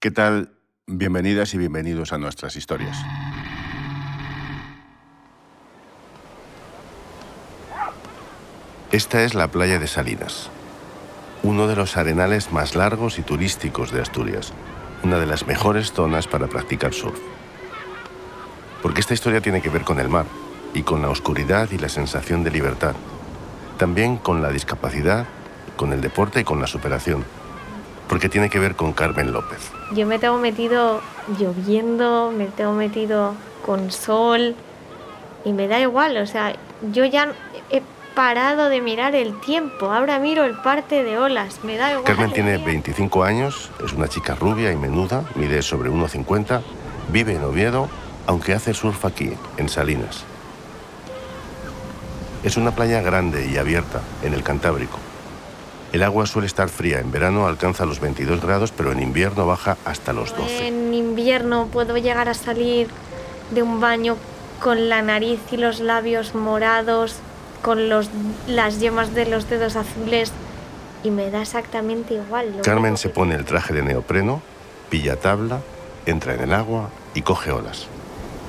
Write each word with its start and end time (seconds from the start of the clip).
¿Qué 0.00 0.12
tal? 0.12 0.52
Bienvenidas 0.86 1.54
y 1.54 1.58
bienvenidos 1.58 2.12
a 2.12 2.18
nuestras 2.18 2.54
historias. 2.54 2.96
Esta 8.92 9.24
es 9.24 9.34
la 9.34 9.48
playa 9.48 9.80
de 9.80 9.88
Salinas, 9.88 10.50
uno 11.42 11.66
de 11.66 11.74
los 11.74 11.96
arenales 11.96 12.52
más 12.52 12.76
largos 12.76 13.18
y 13.18 13.22
turísticos 13.22 13.90
de 13.90 14.00
Asturias, 14.00 14.52
una 15.02 15.18
de 15.18 15.26
las 15.26 15.48
mejores 15.48 15.92
zonas 15.92 16.28
para 16.28 16.46
practicar 16.46 16.94
surf. 16.94 17.18
Porque 18.80 19.00
esta 19.00 19.14
historia 19.14 19.40
tiene 19.40 19.60
que 19.60 19.68
ver 19.68 19.82
con 19.82 19.98
el 19.98 20.08
mar 20.08 20.26
y 20.74 20.84
con 20.84 21.02
la 21.02 21.10
oscuridad 21.10 21.72
y 21.72 21.78
la 21.78 21.88
sensación 21.88 22.44
de 22.44 22.52
libertad, 22.52 22.94
también 23.78 24.16
con 24.16 24.42
la 24.42 24.50
discapacidad, 24.50 25.26
con 25.76 25.92
el 25.92 26.00
deporte 26.00 26.42
y 26.42 26.44
con 26.44 26.60
la 26.60 26.68
superación, 26.68 27.24
porque 28.08 28.28
tiene 28.28 28.50
que 28.50 28.58
ver 28.58 28.74
con 28.74 28.92
Carmen 28.92 29.32
López. 29.32 29.70
Yo 29.94 30.06
me 30.06 30.18
tengo 30.18 30.38
metido 30.38 31.00
lloviendo, 31.38 32.32
me 32.36 32.46
tengo 32.46 32.72
metido 32.72 33.34
con 33.64 33.90
sol 33.90 34.54
y 35.44 35.52
me 35.52 35.68
da 35.68 35.80
igual, 35.80 36.16
o 36.16 36.26
sea, 36.26 36.54
yo 36.92 37.04
ya 37.04 37.32
he 37.70 37.82
parado 38.14 38.68
de 38.68 38.80
mirar 38.80 39.14
el 39.14 39.38
tiempo, 39.40 39.92
ahora 39.92 40.18
miro 40.18 40.44
el 40.44 40.54
parte 40.54 41.04
de 41.04 41.18
olas, 41.18 41.60
me 41.62 41.76
da 41.76 41.90
igual. 41.92 42.04
Carmen 42.04 42.32
tiene 42.32 42.58
25 42.58 43.22
años, 43.22 43.70
es 43.84 43.92
una 43.92 44.08
chica 44.08 44.34
rubia 44.34 44.72
y 44.72 44.76
menuda, 44.76 45.24
mide 45.36 45.62
sobre 45.62 45.90
1,50, 45.90 46.62
vive 47.12 47.34
en 47.34 47.44
Oviedo, 47.44 47.88
aunque 48.26 48.54
hace 48.54 48.74
surf 48.74 49.04
aquí, 49.04 49.32
en 49.56 49.68
Salinas. 49.68 50.24
Es 52.42 52.56
una 52.56 52.72
playa 52.72 53.02
grande 53.02 53.48
y 53.50 53.56
abierta, 53.56 54.00
en 54.22 54.34
el 54.34 54.42
Cantábrico. 54.42 54.98
El 55.92 56.02
agua 56.02 56.26
suele 56.26 56.46
estar 56.46 56.68
fría, 56.68 57.00
en 57.00 57.10
verano 57.10 57.46
alcanza 57.46 57.86
los 57.86 57.98
22 58.00 58.42
grados, 58.42 58.72
pero 58.72 58.92
en 58.92 59.00
invierno 59.00 59.46
baja 59.46 59.78
hasta 59.84 60.12
los 60.12 60.36
12. 60.36 60.66
En 60.68 60.92
invierno 60.92 61.68
puedo 61.72 61.96
llegar 61.96 62.28
a 62.28 62.34
salir 62.34 62.88
de 63.50 63.62
un 63.62 63.80
baño 63.80 64.16
con 64.62 64.88
la 64.90 65.00
nariz 65.00 65.40
y 65.50 65.56
los 65.56 65.80
labios 65.80 66.34
morados, 66.34 67.16
con 67.62 67.88
los, 67.88 68.10
las 68.46 68.80
yemas 68.80 69.14
de 69.14 69.26
los 69.26 69.48
dedos 69.48 69.76
azules 69.76 70.32
y 71.02 71.10
me 71.10 71.30
da 71.30 71.42
exactamente 71.42 72.14
igual. 72.14 72.56
Lo 72.56 72.62
Carmen 72.62 72.96
se 72.96 73.08
pone 73.08 73.34
el 73.34 73.44
traje 73.44 73.72
de 73.72 73.82
neopreno, 73.82 74.42
pilla 74.90 75.16
tabla, 75.16 75.60
entra 76.06 76.34
en 76.34 76.40
el 76.40 76.52
agua 76.52 76.90
y 77.14 77.22
coge 77.22 77.50
olas. 77.50 77.86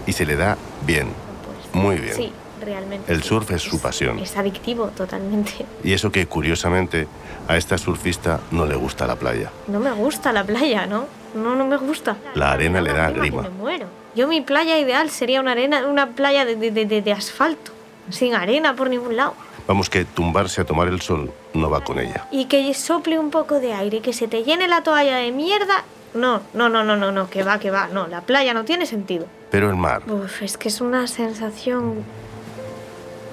Y 0.06 0.14
se 0.14 0.26
le 0.26 0.36
da 0.36 0.58
bien, 0.86 1.08
Pues, 1.46 1.84
muy 1.84 1.98
bien. 1.98 2.16
Sí, 2.16 2.34
realmente. 2.60 3.12
El 3.12 3.24
surf 3.24 3.52
es 3.52 3.62
su 3.62 3.80
pasión. 3.82 4.20
Es 4.20 4.36
adictivo 4.38 4.88
totalmente. 4.88 5.66
Y 5.84 5.94
eso 5.94 6.12
que 6.12 6.26
curiosamente 6.28 7.08
a 7.48 7.58
esta 7.58 7.78
surfista 7.78 8.40
no 8.52 8.66
le 8.66 8.76
gusta 8.76 9.08
la 9.08 9.16
playa. 9.16 9.50
No 9.68 9.80
me 9.80 9.92
gusta 9.92 10.32
la 10.32 10.44
playa, 10.44 10.86
¿no? 10.86 11.06
No, 11.36 11.56
no 11.56 11.66
me 11.66 11.78
gusta. 11.78 12.18
La 12.36 12.52
arena 12.52 12.82
le 12.82 12.94
da 12.94 13.10
grima. 13.12 13.44
Me 13.44 13.50
muero. 13.50 13.88
Yo 14.16 14.28
mi 14.28 14.42
playa 14.42 14.78
ideal 14.80 15.10
sería 15.10 15.40
una 15.40 15.52
arena, 15.52 15.86
una 15.88 16.08
playa 16.10 16.44
de, 16.46 16.56
de- 16.56 16.86
de- 16.86 17.02
de 17.02 17.12
asfalto, 17.12 17.72
sin 18.10 18.34
arena 18.34 18.76
por 18.76 18.90
ningún 18.90 19.16
lado. 19.16 19.34
Vamos 19.68 19.90
que 19.90 20.04
tumbarse 20.04 20.62
a 20.62 20.66
tomar 20.66 20.88
el 20.88 21.00
sol 21.02 21.32
no 21.54 21.70
va 21.70 21.84
con 21.84 22.00
ella. 22.00 22.26
Y 22.32 22.46
que 22.46 22.74
sople 22.74 23.20
un 23.20 23.30
poco 23.30 23.60
de 23.60 23.74
aire, 23.74 24.02
que 24.02 24.14
se 24.14 24.28
te 24.28 24.44
llene 24.44 24.68
la 24.68 24.82
toalla 24.82 25.18
de 25.18 25.32
mierda. 25.32 25.84
No, 26.16 26.42
no, 26.56 26.70
no, 26.70 26.84
no, 26.84 26.96
no, 26.98 27.12
no, 27.12 27.30
que 27.30 27.44
va, 27.44 27.60
que 27.60 27.70
va. 27.70 27.88
No, 27.88 28.08
la 28.08 28.22
playa 28.22 28.56
no 28.56 28.66
tiene 28.66 28.88
sentido. 28.88 29.28
Pero 29.52 29.70
el 29.70 29.76
mar, 29.76 30.02
Uf, 30.12 30.42
es 30.42 30.58
que 30.58 30.70
es 30.70 30.82
una 30.82 31.06
sensación. 31.06 32.04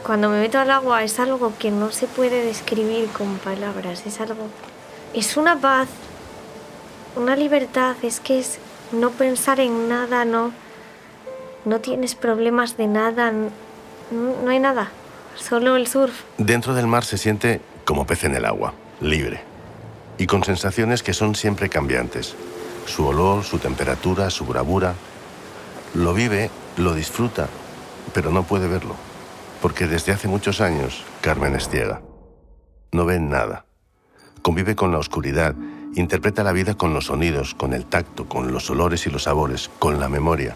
Cuando 0.06 0.30
me 0.30 0.38
meto 0.38 0.60
al 0.60 0.70
agua 0.70 1.02
es 1.02 1.18
algo 1.18 1.52
que 1.58 1.72
no 1.72 1.90
se 1.90 2.06
puede 2.06 2.44
describir 2.44 3.08
con 3.08 3.38
palabras. 3.38 4.06
Es 4.06 4.20
algo. 4.20 4.46
Es 5.14 5.36
una 5.36 5.60
paz, 5.60 5.88
una 7.16 7.34
libertad. 7.34 7.96
Es 8.02 8.20
que 8.20 8.38
es 8.38 8.60
no 8.92 9.10
pensar 9.10 9.58
en 9.58 9.88
nada, 9.88 10.24
no. 10.24 10.52
No 11.64 11.80
tienes 11.80 12.14
problemas 12.14 12.76
de 12.76 12.86
nada. 12.86 13.32
No, 13.32 13.48
no 14.44 14.48
hay 14.48 14.60
nada. 14.60 14.92
Solo 15.34 15.74
el 15.74 15.88
surf. 15.88 16.22
dentro 16.38 16.72
del 16.74 16.86
mar 16.86 17.04
se 17.04 17.18
siente 17.18 17.60
como 17.84 18.06
pez 18.06 18.22
en 18.22 18.36
el 18.36 18.44
agua, 18.44 18.74
libre. 19.00 19.40
Y 20.18 20.28
con 20.28 20.44
sensaciones 20.44 21.02
que 21.02 21.14
son 21.14 21.34
siempre 21.34 21.68
cambiantes. 21.68 22.36
Su 22.86 23.08
olor, 23.08 23.42
su 23.42 23.58
temperatura, 23.58 24.30
su 24.30 24.46
bravura. 24.46 24.94
Lo 25.94 26.14
vive, 26.14 26.48
lo 26.76 26.94
disfruta, 26.94 27.48
pero 28.14 28.30
no 28.30 28.44
puede 28.44 28.68
verlo. 28.68 28.94
Porque 29.60 29.86
desde 29.86 30.12
hace 30.12 30.28
muchos 30.28 30.60
años 30.60 31.04
Carmen 31.20 31.54
es 31.54 31.68
ciega. 31.68 32.02
No 32.92 33.04
ve 33.04 33.18
nada. 33.18 33.64
Convive 34.42 34.76
con 34.76 34.92
la 34.92 34.98
oscuridad, 34.98 35.54
interpreta 35.94 36.44
la 36.44 36.52
vida 36.52 36.74
con 36.74 36.94
los 36.94 37.06
sonidos, 37.06 37.54
con 37.54 37.72
el 37.72 37.84
tacto, 37.84 38.26
con 38.26 38.52
los 38.52 38.70
olores 38.70 39.06
y 39.06 39.10
los 39.10 39.24
sabores, 39.24 39.70
con 39.78 39.98
la 39.98 40.08
memoria. 40.08 40.54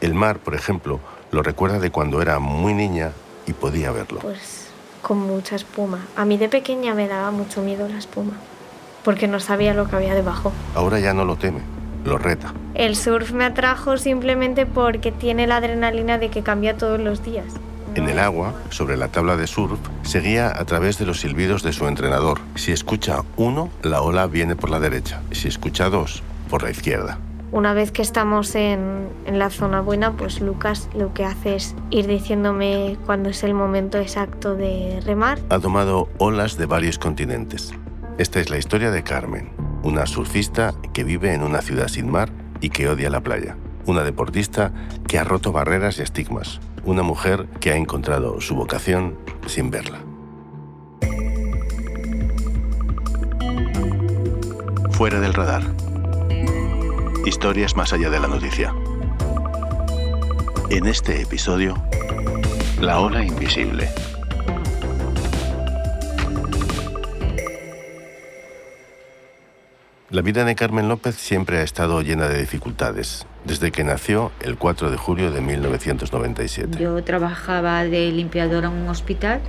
El 0.00 0.14
mar, 0.14 0.38
por 0.38 0.54
ejemplo, 0.54 1.00
lo 1.30 1.42
recuerda 1.42 1.78
de 1.78 1.90
cuando 1.90 2.20
era 2.20 2.38
muy 2.38 2.74
niña 2.74 3.12
y 3.46 3.52
podía 3.54 3.90
verlo. 3.92 4.20
Pues 4.20 4.68
con 5.04 5.18
mucha 5.18 5.54
espuma. 5.54 5.98
A 6.16 6.24
mí 6.24 6.36
de 6.38 6.48
pequeña 6.48 6.94
me 6.94 7.06
daba 7.06 7.30
mucho 7.30 7.62
miedo 7.62 7.86
la 7.88 7.98
espuma. 7.98 8.32
Porque 9.04 9.28
no 9.28 9.38
sabía 9.38 9.74
lo 9.74 9.88
que 9.88 9.96
había 9.96 10.14
debajo. 10.14 10.52
Ahora 10.74 10.98
ya 10.98 11.12
no 11.12 11.24
lo 11.24 11.36
teme, 11.36 11.60
lo 12.04 12.16
reta. 12.16 12.54
El 12.74 12.96
surf 12.96 13.32
me 13.32 13.44
atrajo 13.44 13.98
simplemente 13.98 14.64
porque 14.64 15.12
tiene 15.12 15.46
la 15.46 15.58
adrenalina 15.58 16.18
de 16.18 16.30
que 16.30 16.42
cambia 16.42 16.76
todos 16.76 16.98
los 16.98 17.22
días. 17.22 17.46
En 17.94 18.08
el 18.08 18.18
agua, 18.18 18.54
sobre 18.70 18.96
la 18.96 19.08
tabla 19.08 19.36
de 19.36 19.46
surf, 19.46 19.78
seguía 20.02 20.48
a 20.48 20.64
través 20.64 20.98
de 20.98 21.06
los 21.06 21.20
silbidos 21.20 21.62
de 21.62 21.72
su 21.72 21.86
entrenador. 21.86 22.40
Si 22.56 22.72
escucha 22.72 23.22
uno, 23.36 23.70
la 23.82 24.02
ola 24.02 24.26
viene 24.26 24.56
por 24.56 24.70
la 24.70 24.80
derecha. 24.80 25.22
Si 25.30 25.46
escucha 25.46 25.90
dos, 25.90 26.22
por 26.50 26.64
la 26.64 26.70
izquierda. 26.70 27.18
Una 27.52 27.72
vez 27.72 27.92
que 27.92 28.02
estamos 28.02 28.56
en, 28.56 29.08
en 29.26 29.38
la 29.38 29.48
zona 29.48 29.80
buena, 29.80 30.12
pues 30.12 30.40
Lucas 30.40 30.88
lo 30.92 31.14
que 31.14 31.24
hace 31.24 31.54
es 31.54 31.76
ir 31.90 32.08
diciéndome 32.08 32.96
cuándo 33.06 33.30
es 33.30 33.44
el 33.44 33.54
momento 33.54 33.98
exacto 33.98 34.56
de 34.56 35.00
remar. 35.06 35.38
Ha 35.50 35.60
tomado 35.60 36.08
olas 36.18 36.56
de 36.58 36.66
varios 36.66 36.98
continentes. 36.98 37.72
Esta 38.18 38.40
es 38.40 38.50
la 38.50 38.58
historia 38.58 38.90
de 38.90 39.04
Carmen, 39.04 39.52
una 39.84 40.06
surfista 40.06 40.74
que 40.92 41.04
vive 41.04 41.32
en 41.32 41.42
una 41.42 41.62
ciudad 41.62 41.86
sin 41.86 42.10
mar 42.10 42.30
y 42.60 42.70
que 42.70 42.88
odia 42.88 43.08
la 43.08 43.20
playa. 43.20 43.56
Una 43.86 44.02
deportista 44.02 44.72
que 45.06 45.20
ha 45.20 45.24
roto 45.24 45.52
barreras 45.52 45.98
y 45.98 46.02
estigmas. 46.02 46.60
Una 46.86 47.02
mujer 47.02 47.46
que 47.60 47.72
ha 47.72 47.76
encontrado 47.76 48.42
su 48.42 48.54
vocación 48.54 49.16
sin 49.46 49.70
verla. 49.70 50.00
Fuera 54.90 55.18
del 55.18 55.32
radar. 55.32 55.62
Historias 57.24 57.74
más 57.74 57.94
allá 57.94 58.10
de 58.10 58.20
la 58.20 58.28
noticia. 58.28 58.74
En 60.68 60.86
este 60.86 61.22
episodio, 61.22 61.82
La 62.80 63.00
ola 63.00 63.24
invisible. 63.24 63.88
La 70.10 70.20
vida 70.20 70.44
de 70.44 70.54
Carmen 70.54 70.88
López 70.88 71.16
siempre 71.16 71.58
ha 71.58 71.62
estado 71.62 72.02
llena 72.02 72.28
de 72.28 72.38
dificultades, 72.38 73.26
desde 73.44 73.70
que 73.70 73.84
nació 73.84 74.32
el 74.40 74.56
4 74.56 74.90
de 74.90 74.96
julio 74.96 75.30
de 75.30 75.40
1997. 75.40 76.78
Yo 76.78 77.02
trabajaba 77.04 77.84
de 77.84 78.10
limpiadora 78.10 78.68
en 78.68 78.74
un 78.74 78.88
hospital 78.88 79.40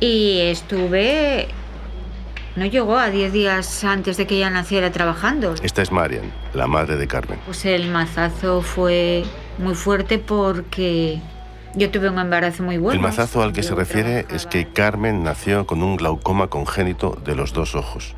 y 0.00 0.38
estuve... 0.40 1.48
No 2.56 2.66
llegó 2.66 2.96
a 2.98 3.10
10 3.10 3.32
días 3.32 3.84
antes 3.84 4.16
de 4.16 4.26
que 4.26 4.36
ella 4.36 4.50
naciera 4.50 4.90
trabajando. 4.90 5.54
Esta 5.62 5.82
es 5.82 5.92
Marian, 5.92 6.32
la 6.52 6.66
madre 6.66 6.96
de 6.96 7.06
Carmen. 7.06 7.38
Pues 7.46 7.64
el 7.64 7.88
mazazo 7.90 8.60
fue 8.60 9.22
muy 9.58 9.74
fuerte 9.74 10.18
porque 10.18 11.20
yo 11.76 11.90
tuve 11.90 12.08
un 12.08 12.18
embarazo 12.18 12.64
muy 12.64 12.78
bueno. 12.78 12.94
El 12.94 13.00
mazazo 13.00 13.42
al 13.42 13.52
que 13.52 13.62
se 13.62 13.74
refiere 13.74 14.26
es 14.30 14.46
que 14.46 14.66
Carmen 14.66 15.22
nació 15.22 15.64
con 15.66 15.82
un 15.82 15.96
glaucoma 15.96 16.48
congénito 16.48 17.16
de 17.24 17.36
los 17.36 17.52
dos 17.52 17.76
ojos. 17.76 18.16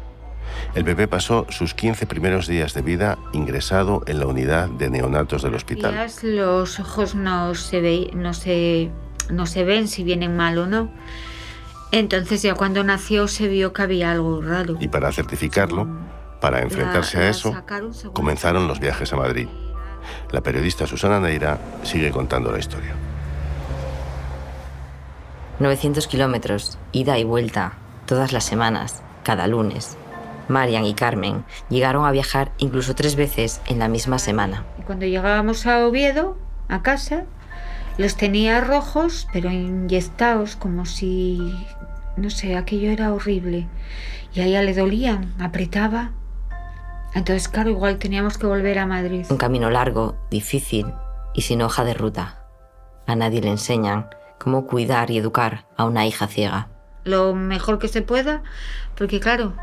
El 0.75 0.85
bebé 0.85 1.07
pasó 1.07 1.47
sus 1.51 1.75
15 1.75 2.07
primeros 2.07 2.47
días 2.47 2.73
de 2.73 2.81
vida 2.81 3.19
ingresado 3.33 4.03
en 4.07 4.19
la 4.21 4.27
unidad 4.27 4.69
de 4.71 4.89
neonatos 4.89 5.43
del 5.43 5.55
hospital. 5.55 5.93
días 5.93 6.25
los 6.25 6.81
ojos 6.81 7.15
no 7.15 7.55
se, 7.55 7.81
ve, 7.83 8.11
no, 8.15 8.33
se, 8.33 8.91
no 9.31 9.45
se 9.45 9.65
ven 9.65 9.87
si 9.87 10.03
vienen 10.03 10.35
mal 10.35 10.57
o 10.57 10.67
no. 10.67 10.91
Entonces 11.91 12.41
ya 12.41 12.55
cuando 12.55 12.83
nació 12.85 13.29
se 13.29 13.49
vio 13.49 13.75
que 13.75 13.83
había 13.83 14.13
algo 14.13 14.41
raro. 14.41 14.77
Y 14.81 14.89
para 14.89 15.13
certificarlo, 15.13 15.87
para 16.41 16.63
enfrentarse 16.63 17.19
La- 17.19 17.25
a 17.25 17.29
eso, 17.29 17.55
comenzaron 18.15 18.67
los 18.67 18.81
viajes 18.81 19.13
a 19.13 19.17
Madrid. 19.17 19.49
La 20.31 20.41
periodista 20.41 20.87
Susana 20.87 21.21
Neira 21.21 21.59
sigue 21.83 22.11
contando 22.11 22.51
la 22.51 22.59
historia. 22.59 22.95
900 25.61 26.07
kilómetros, 26.07 26.79
ida 26.93 27.19
y 27.19 27.25
vuelta, 27.25 27.75
todas 28.07 28.33
las 28.33 28.45
semanas, 28.45 29.03
cada 29.23 29.47
lunes. 29.47 29.99
Marian 30.49 30.85
y 30.85 30.95
Carmen 30.95 31.45
llegaron 31.69 32.05
a 32.05 32.11
viajar 32.11 32.53
incluso 32.59 32.95
tres 32.95 33.17
veces 33.17 33.61
en 33.67 33.79
la 33.79 33.89
misma 33.89 34.19
semana. 34.19 34.65
Cuando 34.87 35.07
llegábamos 35.07 35.67
a 35.67 35.87
Oviedo, 35.87 36.37
a 36.69 36.83
casa, 36.83 37.25
los 37.99 38.17
tenía 38.17 38.61
rojos, 38.61 39.29
pero 39.33 39.51
inyectados, 39.51 40.57
como 40.57 40.87
si, 40.87 41.55
no 42.17 42.31
sé, 42.31 42.57
aquello 42.57 42.91
era 42.91 43.13
horrible. 43.13 43.69
Y 44.35 44.41
a 44.41 44.47
ella 44.47 44.63
le 44.63 44.75
dolían, 44.75 45.35
apretaba. 45.39 46.13
Entonces, 47.15 47.49
claro, 47.49 47.71
igual 47.71 47.99
teníamos 47.99 48.39
que 48.39 48.47
volver 48.47 48.79
a 48.79 48.87
Madrid. 48.87 49.27
Un 49.29 49.37
camino 49.37 49.69
largo, 49.69 50.17
difícil 50.31 50.87
y 51.35 51.43
sin 51.43 51.61
hoja 51.61 51.85
de 51.85 51.95
ruta. 51.95 52.39
A 53.07 53.15
nadie 53.15 53.43
le 53.43 53.51
enseñan 53.51 54.09
cómo 54.39 54.67
cuidar 54.67 55.11
y 55.11 55.19
educar 55.19 55.67
a 55.77 55.85
una 55.85 56.07
hija 56.07 56.27
ciega. 56.27 56.69
Lo 57.05 57.35
mejor 57.35 57.79
que 57.79 57.89
se 57.89 58.01
pueda, 58.01 58.43
porque 58.97 59.21
claro, 59.21 59.55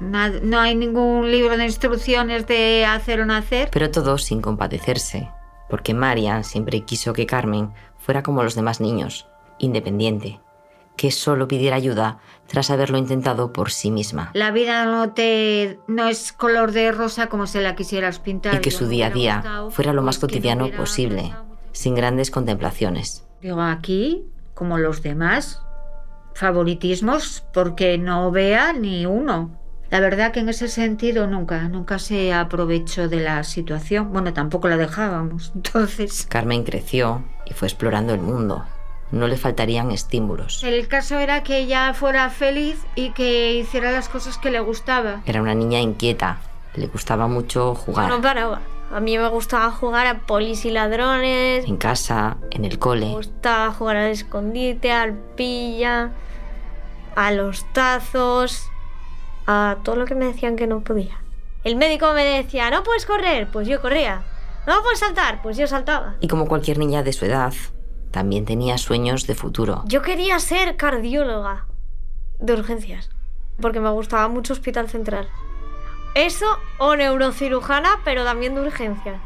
no 0.00 0.60
hay 0.60 0.74
ningún 0.74 1.30
libro 1.30 1.56
de 1.56 1.64
instrucciones 1.64 2.46
de 2.46 2.84
hacer 2.86 3.20
o 3.20 3.26
no 3.26 3.34
hacer. 3.34 3.68
Pero 3.72 3.90
todo 3.90 4.18
sin 4.18 4.40
compadecerse, 4.40 5.30
porque 5.68 5.94
Marian 5.94 6.44
siempre 6.44 6.80
quiso 6.82 7.12
que 7.12 7.26
Carmen 7.26 7.72
fuera 7.98 8.22
como 8.22 8.42
los 8.42 8.54
demás 8.54 8.80
niños, 8.80 9.26
independiente, 9.58 10.40
que 10.96 11.10
solo 11.10 11.48
pidiera 11.48 11.76
ayuda 11.76 12.18
tras 12.46 12.70
haberlo 12.70 12.98
intentado 12.98 13.52
por 13.52 13.70
sí 13.70 13.90
misma, 13.90 14.30
La 14.34 14.50
vida 14.50 14.84
no 14.84 15.12
te 15.12 15.78
no 15.88 16.08
es 16.08 16.32
color 16.32 16.72
de 16.72 16.92
rosa 16.92 17.28
como 17.28 17.46
se 17.46 17.60
la 17.60 17.74
quisieras 17.74 18.18
pintar. 18.18 18.54
y 18.56 18.58
que 18.60 18.70
su 18.70 18.86
día 18.86 19.06
a 19.06 19.10
día 19.10 19.64
fuera 19.70 19.92
lo 19.92 20.02
más 20.02 20.18
cotidiano 20.18 20.68
posible, 20.76 21.32
sin 21.72 21.94
grandes 21.94 22.30
contemplaciones. 22.30 23.24
Digo, 23.40 23.60
aquí, 23.62 24.24
como 24.54 24.78
los 24.78 25.02
demás, 25.02 25.62
favoritismos 26.34 27.44
porque 27.52 27.98
no 27.98 28.30
vea 28.30 28.72
ni 28.72 29.06
uno. 29.06 29.50
La 29.90 30.00
verdad 30.00 30.32
que 30.32 30.40
en 30.40 30.48
ese 30.48 30.68
sentido 30.68 31.26
nunca, 31.26 31.68
nunca 31.68 31.98
se 31.98 32.32
aprovechó 32.32 33.08
de 33.08 33.20
la 33.20 33.44
situación. 33.44 34.12
Bueno, 34.12 34.32
tampoco 34.32 34.68
la 34.68 34.76
dejábamos. 34.76 35.52
Entonces, 35.54 36.26
Carmen 36.28 36.64
creció 36.64 37.22
y 37.46 37.52
fue 37.54 37.68
explorando 37.68 38.14
el 38.14 38.20
mundo. 38.20 38.64
No 39.12 39.28
le 39.28 39.36
faltarían 39.36 39.92
estímulos. 39.92 40.64
el 40.64 40.88
caso 40.88 41.18
era 41.18 41.42
que 41.44 41.58
ella 41.58 41.92
fuera 41.94 42.28
feliz 42.30 42.78
y 42.96 43.10
que 43.10 43.54
hiciera 43.54 43.92
las 43.92 44.08
cosas 44.08 44.38
que 44.38 44.50
le 44.50 44.58
gustaba. 44.60 45.20
Era 45.26 45.40
una 45.42 45.54
niña 45.54 45.78
inquieta, 45.80 46.38
le 46.74 46.86
gustaba 46.88 47.28
mucho 47.28 47.66
No 47.68 47.74
jugar, 47.76 48.20
paraba. 48.20 48.60
A 48.92 49.00
mí 49.00 49.16
me 49.16 49.28
gustaba 49.28 49.70
jugar 49.70 50.06
a 50.08 50.18
polis 50.20 50.64
y 50.64 50.70
ladrones. 50.70 51.64
en 51.66 51.76
casa, 51.76 52.38
en 52.50 52.64
el 52.64 52.72
Me 52.72 52.78
cole. 52.78 53.10
gustaba 53.10 53.72
jugar 53.72 53.96
al 53.96 54.10
escondite, 54.10 54.90
al 54.90 55.14
pilla, 55.36 56.10
a 57.16 57.30
los 57.32 57.64
tazos, 57.72 58.70
a 59.46 59.76
todo 59.82 59.96
lo 59.96 60.04
que 60.06 60.14
me 60.14 60.26
decían 60.26 60.56
que 60.56 60.66
no 60.66 60.80
podía. 60.80 61.20
El 61.64 61.76
médico 61.76 62.12
me 62.12 62.24
decía, 62.24 62.70
no 62.70 62.82
puedes 62.82 63.06
correr, 63.06 63.48
pues 63.50 63.66
yo 63.66 63.80
corría. 63.80 64.22
No 64.66 64.82
puedes 64.82 64.98
saltar, 64.98 65.42
pues 65.42 65.56
yo 65.56 65.66
saltaba. 65.66 66.16
Y 66.20 66.28
como 66.28 66.46
cualquier 66.46 66.78
niña 66.78 67.02
de 67.02 67.12
su 67.12 67.24
edad, 67.24 67.52
también 68.10 68.44
tenía 68.44 68.78
sueños 68.78 69.26
de 69.26 69.34
futuro. 69.34 69.82
Yo 69.86 70.02
quería 70.02 70.38
ser 70.38 70.76
cardióloga 70.76 71.66
de 72.38 72.52
urgencias, 72.52 73.10
porque 73.60 73.80
me 73.80 73.90
gustaba 73.90 74.28
mucho 74.28 74.52
Hospital 74.52 74.88
Central. 74.88 75.28
Eso 76.14 76.46
o 76.78 76.96
neurocirujana, 76.96 78.00
pero 78.04 78.24
también 78.24 78.54
de 78.54 78.62
urgencias. 78.62 79.20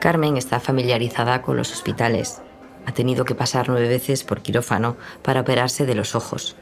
Carmen 0.00 0.36
está 0.36 0.60
familiarizada 0.60 1.42
con 1.42 1.56
los 1.56 1.72
hospitales. 1.72 2.42
Ha 2.86 2.92
tenido 2.92 3.24
que 3.24 3.34
pasar 3.34 3.68
nueve 3.68 3.88
veces 3.88 4.22
por 4.22 4.40
quirófano 4.40 4.96
para 5.22 5.40
operarse 5.40 5.86
de 5.86 5.96
los 5.96 6.14
ojos. 6.14 6.56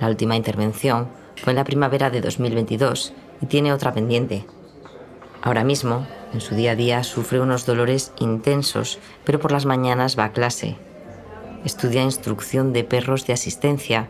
La 0.00 0.08
última 0.08 0.36
intervención 0.36 1.08
fue 1.42 1.52
en 1.52 1.56
la 1.56 1.64
primavera 1.64 2.08
de 2.08 2.20
2022 2.20 3.12
y 3.40 3.46
tiene 3.46 3.72
otra 3.72 3.92
pendiente. 3.92 4.46
Ahora 5.42 5.64
mismo, 5.64 6.06
en 6.32 6.40
su 6.40 6.54
día 6.54 6.72
a 6.72 6.76
día, 6.76 7.02
sufre 7.02 7.40
unos 7.40 7.66
dolores 7.66 8.12
intensos, 8.18 8.98
pero 9.24 9.40
por 9.40 9.52
las 9.52 9.66
mañanas 9.66 10.18
va 10.18 10.24
a 10.24 10.32
clase. 10.32 10.76
Estudia 11.64 12.02
instrucción 12.02 12.72
de 12.72 12.84
perros 12.84 13.26
de 13.26 13.32
asistencia 13.32 14.08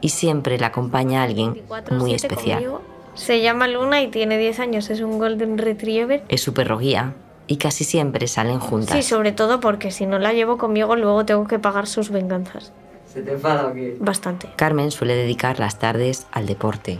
y 0.00 0.10
siempre 0.10 0.58
la 0.58 0.68
acompaña 0.68 1.22
alguien 1.22 1.54
24/7 1.68 1.98
muy 1.98 2.14
especial. 2.14 2.58
conmigo. 2.64 2.82
Se 3.14 3.40
llama 3.40 3.68
Luna 3.68 4.02
y 4.02 4.08
tiene 4.08 4.38
10 4.38 4.60
años, 4.60 4.90
es 4.90 5.00
un 5.00 5.18
Golden 5.18 5.56
Retriever. 5.56 6.24
Es 6.28 6.42
su 6.42 6.52
perro 6.52 6.78
guía 6.78 7.14
y 7.46 7.56
casi 7.56 7.84
siempre 7.84 8.26
salen 8.26 8.58
juntas. 8.58 8.96
Sí, 8.96 9.02
sobre 9.02 9.32
todo 9.32 9.60
porque 9.60 9.90
si 9.90 10.06
no 10.06 10.18
la 10.18 10.32
llevo 10.32 10.58
conmigo 10.58 10.96
luego 10.96 11.24
tengo 11.24 11.46
que 11.46 11.58
pagar 11.58 11.86
sus 11.86 12.10
venganzas. 12.10 12.72
¿Se 13.12 13.22
te 13.22 13.32
enfada 13.32 13.68
o 13.68 13.72
qué? 13.72 13.96
Bastante. 14.00 14.48
Carmen 14.56 14.90
suele 14.90 15.14
dedicar 15.14 15.58
las 15.58 15.78
tardes 15.78 16.26
al 16.32 16.46
deporte. 16.46 16.98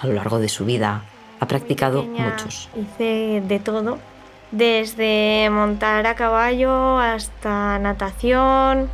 A 0.00 0.06
lo 0.06 0.14
largo 0.14 0.38
de 0.38 0.48
su 0.48 0.64
vida 0.64 1.04
ha 1.40 1.46
practicado 1.46 2.02
Pequeña 2.02 2.30
muchos. 2.30 2.68
Hice 2.76 3.42
de 3.46 3.60
todo, 3.60 3.98
desde 4.50 5.48
montar 5.50 6.06
a 6.06 6.14
caballo 6.14 6.98
hasta 6.98 7.78
natación, 7.78 8.88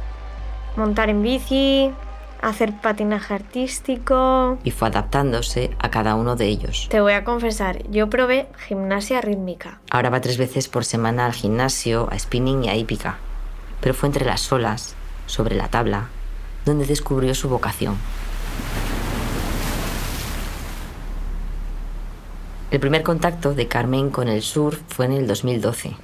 montar 0.77 1.11
en 1.11 1.23
bici, 1.23 1.91
hacer 2.43 2.73
patinaje 2.81 3.35
artístico. 3.35 4.59
y 4.65 4.71
fue 4.71 4.89
adaptándose 4.89 5.71
a 5.79 5.91
cada 5.91 6.15
uno 6.15 6.37
de 6.37 6.47
ellos. 6.47 6.89
Te 6.91 7.01
voy 7.01 7.13
a 7.13 7.25
confesar, 7.25 7.83
yo 7.91 8.09
probé 8.11 8.49
gimnasia 8.67 9.21
rítmica. 9.21 9.81
Ahora 9.91 10.11
va 10.11 10.21
tres 10.21 10.39
veces 10.39 10.69
por 10.69 10.85
semana 10.85 11.27
al 11.27 11.33
gimnasio, 11.33 12.09
a 12.11 12.19
spinning 12.19 12.65
y 12.65 12.69
a 12.69 12.77
hípica. 12.77 13.19
Pero 13.81 13.95
fue 13.95 14.09
entre 14.09 14.25
las 14.25 14.51
olas, 14.53 14.95
sobre 15.27 15.55
la 15.55 15.69
tabla, 15.69 16.09
donde 16.65 16.87
descubrió 16.87 17.35
su 17.35 17.49
vocación. 17.49 17.97
El 22.71 22.79
primer 22.79 23.03
contacto 23.03 23.55
de 23.55 23.67
Carmen 23.67 24.11
con 24.11 24.29
el 24.29 24.43
surf 24.43 24.81
fue 24.87 25.07
en 25.07 25.13
el 25.13 25.27
2012. 25.27 25.97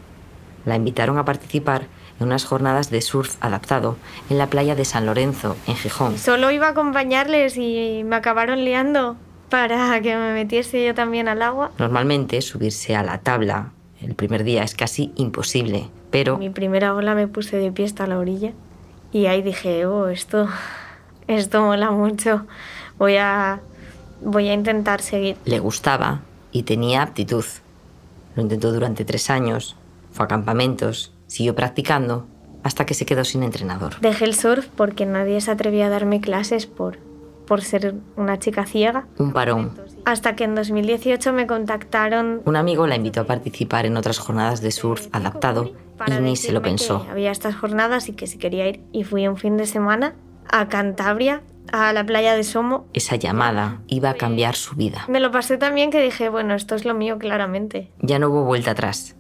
La 0.65 0.75
invitaron 0.75 1.17
a 1.17 1.25
participar 1.25 1.87
en 2.19 2.27
unas 2.27 2.45
jornadas 2.45 2.91
de 2.91 3.01
surf 3.01 3.37
adaptado 3.41 3.97
en 4.31 4.39
la 4.39 4.49
playa 4.49 4.75
de 4.75 4.85
San 4.85 5.07
Lorenzo, 5.07 5.57
en 5.67 5.77
Gijón. 5.77 6.19
Solo 6.19 6.51
iba 6.51 6.69
a 6.69 6.71
acompañarles 6.71 7.57
y 7.57 8.03
me 8.05 8.17
acabaron 8.17 8.65
liando 8.65 9.17
para 9.51 10.01
que 10.01 10.17
me 10.17 10.33
metiese 10.33 10.85
yo 10.85 10.95
también 10.95 11.29
al 11.29 11.43
agua. 11.43 11.71
Normalmente 11.79 12.41
subirse 12.43 12.97
a 12.97 13.03
la 13.03 13.19
tabla 13.19 13.73
el 14.01 14.15
primer 14.15 14.45
día 14.45 14.63
es 14.63 14.75
casi 14.75 15.13
imposible, 15.17 15.89
pero 16.11 16.37
Mi 16.39 16.51
primera 16.51 16.95
ola 16.95 17.15
me 17.15 17.29
puse 17.29 17.57
de 17.57 17.73
pie 17.73 17.87
hasta 17.87 18.07
la 18.07 18.19
orilla 18.19 18.53
y 19.13 19.27
ahí 19.27 19.43
dije, 19.43 19.87
oh, 19.87 20.09
esto, 20.09 20.49
esto 21.29 21.63
mola 21.63 21.91
mucho. 21.91 22.47
Voy 22.99 23.17
a, 23.17 23.61
voy 24.23 24.49
a 24.49 24.55
intentar 24.55 25.01
seguir. 25.01 25.37
le 25.45 25.59
gustaba 25.59 26.21
y 26.53 26.65
tenía 26.65 27.03
aptitud. 27.03 27.45
Lo 28.35 28.43
intentó 28.43 28.73
durante 28.73 29.05
tres 29.05 29.31
años, 29.31 29.77
fue 30.13 30.27
a 30.27 30.29
campamentos, 30.29 31.13
siguió 31.37 31.55
practicando 31.55 32.27
hasta 32.63 32.87
que 32.87 32.95
se 32.95 33.05
quedó 33.05 33.25
sin 33.25 33.43
entrenador. 33.43 34.01
Dejé 34.01 34.25
el 34.25 34.35
surf 34.35 34.67
porque 34.75 35.05
nadie 35.05 35.41
se 35.41 35.51
atrevía 35.51 35.87
a 35.87 35.91
darme 35.91 36.21
clases 36.21 36.67
por, 36.67 36.99
por 37.47 37.61
ser 37.63 37.95
una 38.17 38.39
chica 38.39 38.65
ciega. 38.65 39.07
Un 39.19 39.33
parón. 39.33 39.73
Hasta 40.07 40.35
que 40.35 40.45
en 40.45 40.55
2018 40.55 41.33
me 41.35 41.47
contactaron 41.47 42.41
Un 42.45 42.57
amigo 42.57 42.87
la 42.87 42.97
invitó 42.97 43.21
a 43.21 43.25
participar 43.25 43.85
en 43.85 43.97
otras 43.99 44.19
jornadas 44.19 44.63
de 44.63 44.71
surf 44.71 45.09
adaptado 45.13 45.73
y 46.07 46.11
ni 46.23 46.37
se 46.37 46.53
lo 46.53 46.63
pensó. 46.63 47.07
había 47.11 47.31
estas 47.31 47.55
jornadas 47.55 48.09
y 48.09 48.15
que 48.15 48.27
si 48.27 48.39
quería 48.39 48.67
ir. 48.67 48.81
Y 48.93 49.05
fui 49.05 49.29
un 49.29 49.37
fin 49.37 49.59
de 49.59 49.67
semana 49.67 50.15
a 50.51 50.69
Cantabria, 50.69 51.43
a 51.71 51.93
la 51.93 52.05
playa 52.05 52.35
de 52.35 52.45
Somo. 52.45 52.87
Esa 52.95 53.17
llamada 53.17 53.83
iba 53.89 54.09
a 54.11 54.15
cambiar 54.15 54.55
su 54.55 54.75
vida. 54.75 55.05
Me 55.09 55.21
lo 55.21 55.31
pasé 55.31 55.59
tan 55.59 55.75
bien 55.75 55.91
que 55.91 56.01
dije, 56.03 56.31
bueno, 56.31 56.55
esto 56.55 56.75
es 56.75 56.85
lo 56.87 56.95
mío 56.95 57.19
claramente. 57.19 57.91
Ya 58.01 58.19
no 58.19 58.29
hubo 58.31 58.45
vuelta 58.45 58.71
atrás. 58.71 59.17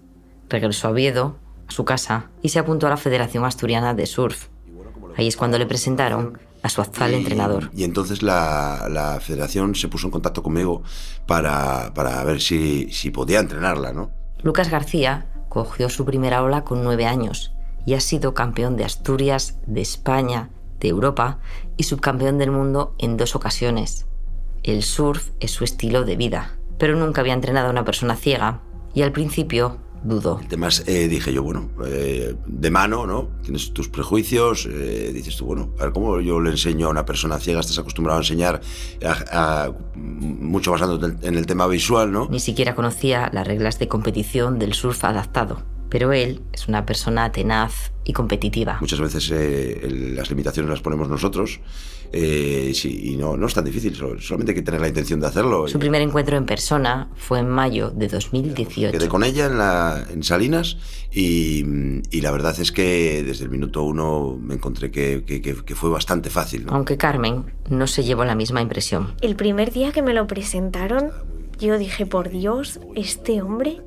Regresó 0.49 0.88
a 0.88 0.90
Oviedo, 0.93 1.37
a 1.68 1.73
su 1.73 1.85
casa, 1.85 2.30
y 2.42 2.49
se 2.50 2.58
apuntó 2.58 2.87
a 2.87 2.90
la 2.90 2.96
Federación 2.96 3.44
Asturiana 3.44 3.94
de 3.94 4.06
Surf. 4.06 4.49
Ahí 5.16 5.26
es 5.28 5.37
cuando 5.37 5.58
le 5.58 5.66
presentaron 5.66 6.38
a 6.62 6.68
su 6.68 6.80
actual 6.80 7.12
Y- 7.12 7.16
entrenador. 7.16 7.70
Y 7.75 7.85
entonces 7.85 8.23
la, 8.23 8.87
la 8.90 9.18
federación 9.20 9.75
se 9.75 9.88
puso 9.88 10.06
en 10.06 10.11
contacto 10.11 10.42
conmigo 10.42 10.82
para, 11.26 11.92
para 11.94 12.23
ver 12.25 12.40
si, 12.40 12.90
si 12.92 13.11
podía 13.11 13.40
entrenarla, 13.40 13.92
¿no? 13.92 14.11
Lucas 14.42 14.68
García 14.70 15.26
cogió 15.49 15.88
su 15.88 16.04
primera 16.04 16.42
ola 16.42 16.64
con 16.64 16.85
nueve 16.85 17.06
años 17.06 17.52
y 17.87 17.94
ha 17.94 18.00
sido 18.00 18.35
campeón 18.35 18.76
de 18.76 18.85
Asturias, 18.85 19.58
de 19.66 19.80
España, 19.80 20.50
de 20.80 20.88
Europa 20.88 21.38
y 21.78 21.85
subcampeón 21.85 22.37
del 22.37 22.50
mundo 22.50 22.94
en 22.99 23.16
dos 23.16 23.35
ocasiones. 23.37 24.06
El 24.62 24.82
surf 24.82 25.30
es 25.40 25.52
su 25.52 25.64
estilo 25.64 26.04
de 26.04 26.16
vida, 26.16 26.56
pero 26.78 26.96
nunca 26.96 27.20
había 27.23 27.32
entrenado 27.32 27.68
a 27.68 27.70
una 27.70 27.85
persona 27.85 28.16
ciega 28.16 28.61
y 28.92 29.02
al 29.02 29.12
principio 29.12 29.78
tema 30.49 30.69
es, 30.69 30.85
eh, 30.87 31.09
dije 31.09 31.33
yo, 31.33 31.43
bueno, 31.43 31.71
eh, 31.85 32.35
de 32.47 32.71
mano, 32.71 33.07
¿no? 33.07 33.29
Tienes 33.43 33.73
tus 33.73 33.88
prejuicios, 33.88 34.67
eh, 34.71 35.11
dices 35.12 35.37
tú, 35.37 35.47
bueno, 35.47 35.73
a 35.79 35.85
ver, 35.85 35.93
¿cómo 35.93 36.21
yo 36.21 36.41
le 36.41 36.50
enseño 36.50 36.87
a 36.87 36.91
una 36.91 37.05
persona 37.05 37.38
ciega? 37.38 37.61
Estás 37.61 37.79
acostumbrado 37.79 38.19
a 38.19 38.23
enseñar 38.23 38.61
a- 39.05 39.65
a- 39.65 39.73
mucho 39.97 40.71
basándote 40.73 41.26
en 41.26 41.35
el 41.37 41.47
tema 41.47 41.67
visual, 41.67 42.12
¿no? 42.12 42.29
Ni 42.31 42.41
siquiera 42.41 42.75
conocía 42.75 43.31
las 43.33 43.47
reglas 43.47 43.79
de 43.79 43.88
competición 43.88 44.59
del 44.59 44.75
surf 44.75 45.05
adaptado. 45.05 45.62
Pero 45.88 46.12
él 46.12 46.43
es 46.53 46.67
una 46.67 46.85
persona 46.85 47.31
tenaz 47.31 47.93
y 48.05 48.12
competitiva. 48.12 48.79
Muchas 48.81 48.99
veces 49.00 49.31
eh, 49.31 49.81
el- 49.85 50.17
las 50.17 50.29
limitaciones 50.31 50.69
las 50.69 50.81
ponemos 50.81 51.09
nosotros 51.09 51.61
eh, 52.18 52.73
sí, 52.75 53.12
y 53.12 53.16
no, 53.16 53.37
no 53.37 53.46
es 53.46 53.52
tan 53.54 53.64
difícil, 53.64 53.94
solamente 53.94 54.52
hay 54.52 54.54
que 54.56 54.62
tener 54.62 54.80
la 54.80 54.88
intención 54.88 55.20
de 55.20 55.26
hacerlo. 55.26 55.68
Su 55.68 55.78
primer 55.78 56.00
encuentro 56.00 56.37
en 56.37 56.46
persona 56.46 57.08
fue 57.14 57.40
en 57.40 57.49
mayo 57.49 57.90
de 57.90 58.08
2018. 58.08 58.96
Quedé 58.96 59.08
con 59.08 59.23
ella 59.23 59.46
en, 59.46 59.58
la, 59.58 60.04
en 60.11 60.23
Salinas 60.23 60.78
y, 61.12 61.64
y 62.11 62.20
la 62.23 62.30
verdad 62.30 62.58
es 62.58 62.73
que 62.73 63.23
desde 63.23 63.44
el 63.44 63.50
minuto 63.50 63.82
uno 63.82 64.38
me 64.40 64.54
encontré 64.54 64.90
que, 64.90 65.25
que- 65.26 65.42
que- 65.42 65.56
que 65.64 65.75
fue 65.75 65.90
bastante 65.90 66.30
fácil. 66.30 66.66
¿no? 66.66 66.73
Aunque 66.73 66.96
Carmen 66.96 67.44
no 67.68 67.87
se 67.87 68.02
llevó 68.04 68.25
la 68.25 68.35
misma 68.35 68.62
impresión. 68.62 69.14
El 69.20 69.37
primer 69.37 69.73
día 69.73 69.92
que 69.92 70.02
me 70.02 70.14
lo 70.14 70.26
presentaron, 70.26 71.11
yo 71.58 71.76
dije, 71.78 72.06
por 72.06 72.30
Dios, 72.30 72.80
este 72.94 73.42
hombre, 73.42 73.80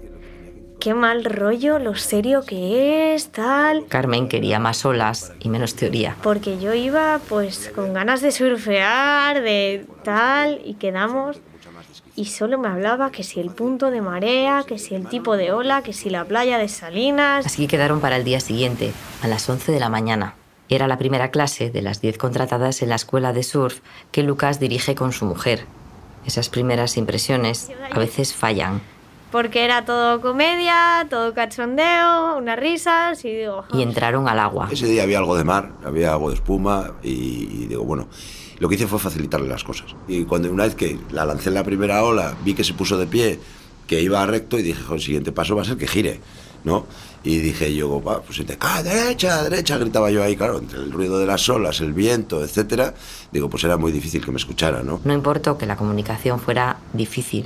qué 0.79 0.93
mal 0.93 1.25
rollo, 1.25 1.77
lo 1.77 1.95
serio 1.95 2.43
que 2.45 3.13
es, 3.13 3.29
tal. 3.29 3.86
Carmen 3.88 4.27
quería 4.27 4.59
más 4.59 4.86
olas 4.86 5.33
y 5.39 5.50
menos 5.50 5.75
teoría. 5.75 6.15
Porque 6.24 6.59
yo 6.59 6.74
iba 6.74 7.19
pues 7.27 7.71
con 7.75 7.93
ganas 7.93 8.21
de 8.21 8.31
surfear, 8.31 9.41
de 9.41 9.86
tal, 10.03 10.62
y 10.63 10.75
quedamos. 10.75 11.38
Y 12.15 12.25
solo 12.25 12.57
me 12.57 12.67
hablaba 12.67 13.12
que 13.12 13.24
si 13.24 13.39
el 13.39 13.51
punto 13.51 13.91
de 13.91 14.01
marea, 14.01 14.63
que 14.67 14.77
si 14.77 14.95
el 14.95 15.07
tipo 15.07 15.38
de 15.38 15.51
ola, 15.51 15.83
que 15.83 15.93
si 15.93 16.09
la 16.09 16.25
playa 16.25 16.57
de 16.57 16.67
Salinas. 16.67 17.45
Así 17.45 17.63
que 17.63 17.67
quedaron 17.67 18.01
para 18.01 18.17
el 18.17 18.24
día 18.24 18.39
siguiente, 18.39 18.91
a 19.21 19.27
las 19.27 19.50
11 19.50 19.71
de 19.71 19.79
la 19.79 19.89
mañana. 19.89 20.36
Era 20.67 20.88
la 20.88 20.98
primera 20.98 21.31
clase 21.31 21.71
de 21.71 21.81
las 21.81 22.01
10 22.01 22.17
contratadas 22.17 22.81
en 22.81 22.89
la 22.89 22.95
escuela 22.95 23.33
de 23.33 23.43
surf 23.43 23.79
que 24.12 24.24
Lucas 24.24 24.59
dirige 24.59 24.95
con 24.95 25.13
su 25.13 25.25
mujer. 25.25 25.65
Esas 26.25 26.50
primeras 26.50 26.98
impresiones 26.98 27.71
a 27.89 27.98
veces 27.98 28.36
fallan 28.36 28.81
Porque 29.31 29.63
era 29.63 29.86
todo 29.86 30.21
comedia, 30.21 31.05
todo 31.09 31.33
cachondeo, 31.36 32.38
unas 32.38 32.57
risas, 32.59 33.24
y 33.25 33.29
digo, 33.36 33.63
y 33.74 33.83
entraron 33.83 34.27
al 34.27 34.39
agua. 34.39 34.69
Ese 34.71 34.88
día 34.88 35.03
había 35.03 35.19
algo 35.19 35.38
de 35.38 35.43
mar, 35.43 35.71
había 35.86 36.13
algo 36.13 36.29
de 36.29 36.36
espuma 36.36 36.91
y, 37.03 37.09
y 37.12 37.65
digo, 37.69 37.83
bueno, 37.83 38.07
lo 38.59 38.67
que 38.67 38.75
hice 38.75 38.88
fue 38.88 38.98
facilitarle 39.00 39.48
las 39.48 39.63
cosas. 39.63 39.95
Y 40.07 40.24
cuando 40.25 40.51
una 40.51 40.63
vez 40.63 40.75
que 40.75 40.98
la 41.12 41.25
lancé 41.25 41.50
en 41.50 41.55
la 41.55 41.63
primera 41.63 42.03
ola, 42.03 42.33
vi 42.43 42.55
que 42.55 42.63
se 42.63 42.74
puso 42.74 42.98
de 42.98 43.05
pie, 43.05 43.39
que 43.88 44.01
iba 44.01 44.25
recto 44.25 44.57
y 44.59 44.63
dije, 44.63 44.81
"Jo, 44.83 44.95
el 44.95 45.01
siguiente 45.01 45.31
paso 45.31 45.55
va 45.55 45.62
a 45.62 45.65
ser 45.65 45.77
que 45.77 45.88
gire, 45.88 46.19
¿no? 46.63 46.86
Y 47.24 47.38
dije 47.39 47.74
yo, 47.75 48.01
va, 48.01 48.21
pues 48.21 48.41
¡ah, 48.62 48.81
derecha, 48.81 49.43
derecha! 49.43 49.77
Gritaba 49.77 50.09
yo 50.09 50.24
ahí, 50.24 50.36
claro, 50.36 50.57
entre 50.59 50.79
el 50.79 50.91
ruido 50.91 51.19
de 51.19 51.25
las 51.25 51.48
olas, 51.50 51.81
el 51.81 51.93
viento, 51.93 52.43
etcétera. 52.43 52.93
Digo, 53.31 53.50
pues 53.50 53.63
era 53.63 53.77
muy 53.77 53.91
difícil 53.91 54.24
que 54.24 54.31
me 54.31 54.38
escuchara, 54.38 54.83
¿no? 54.83 55.01
No 55.03 55.13
importó 55.13 55.57
que 55.57 55.65
la 55.65 55.75
comunicación 55.75 56.39
fuera 56.39 56.77
difícil. 56.93 57.45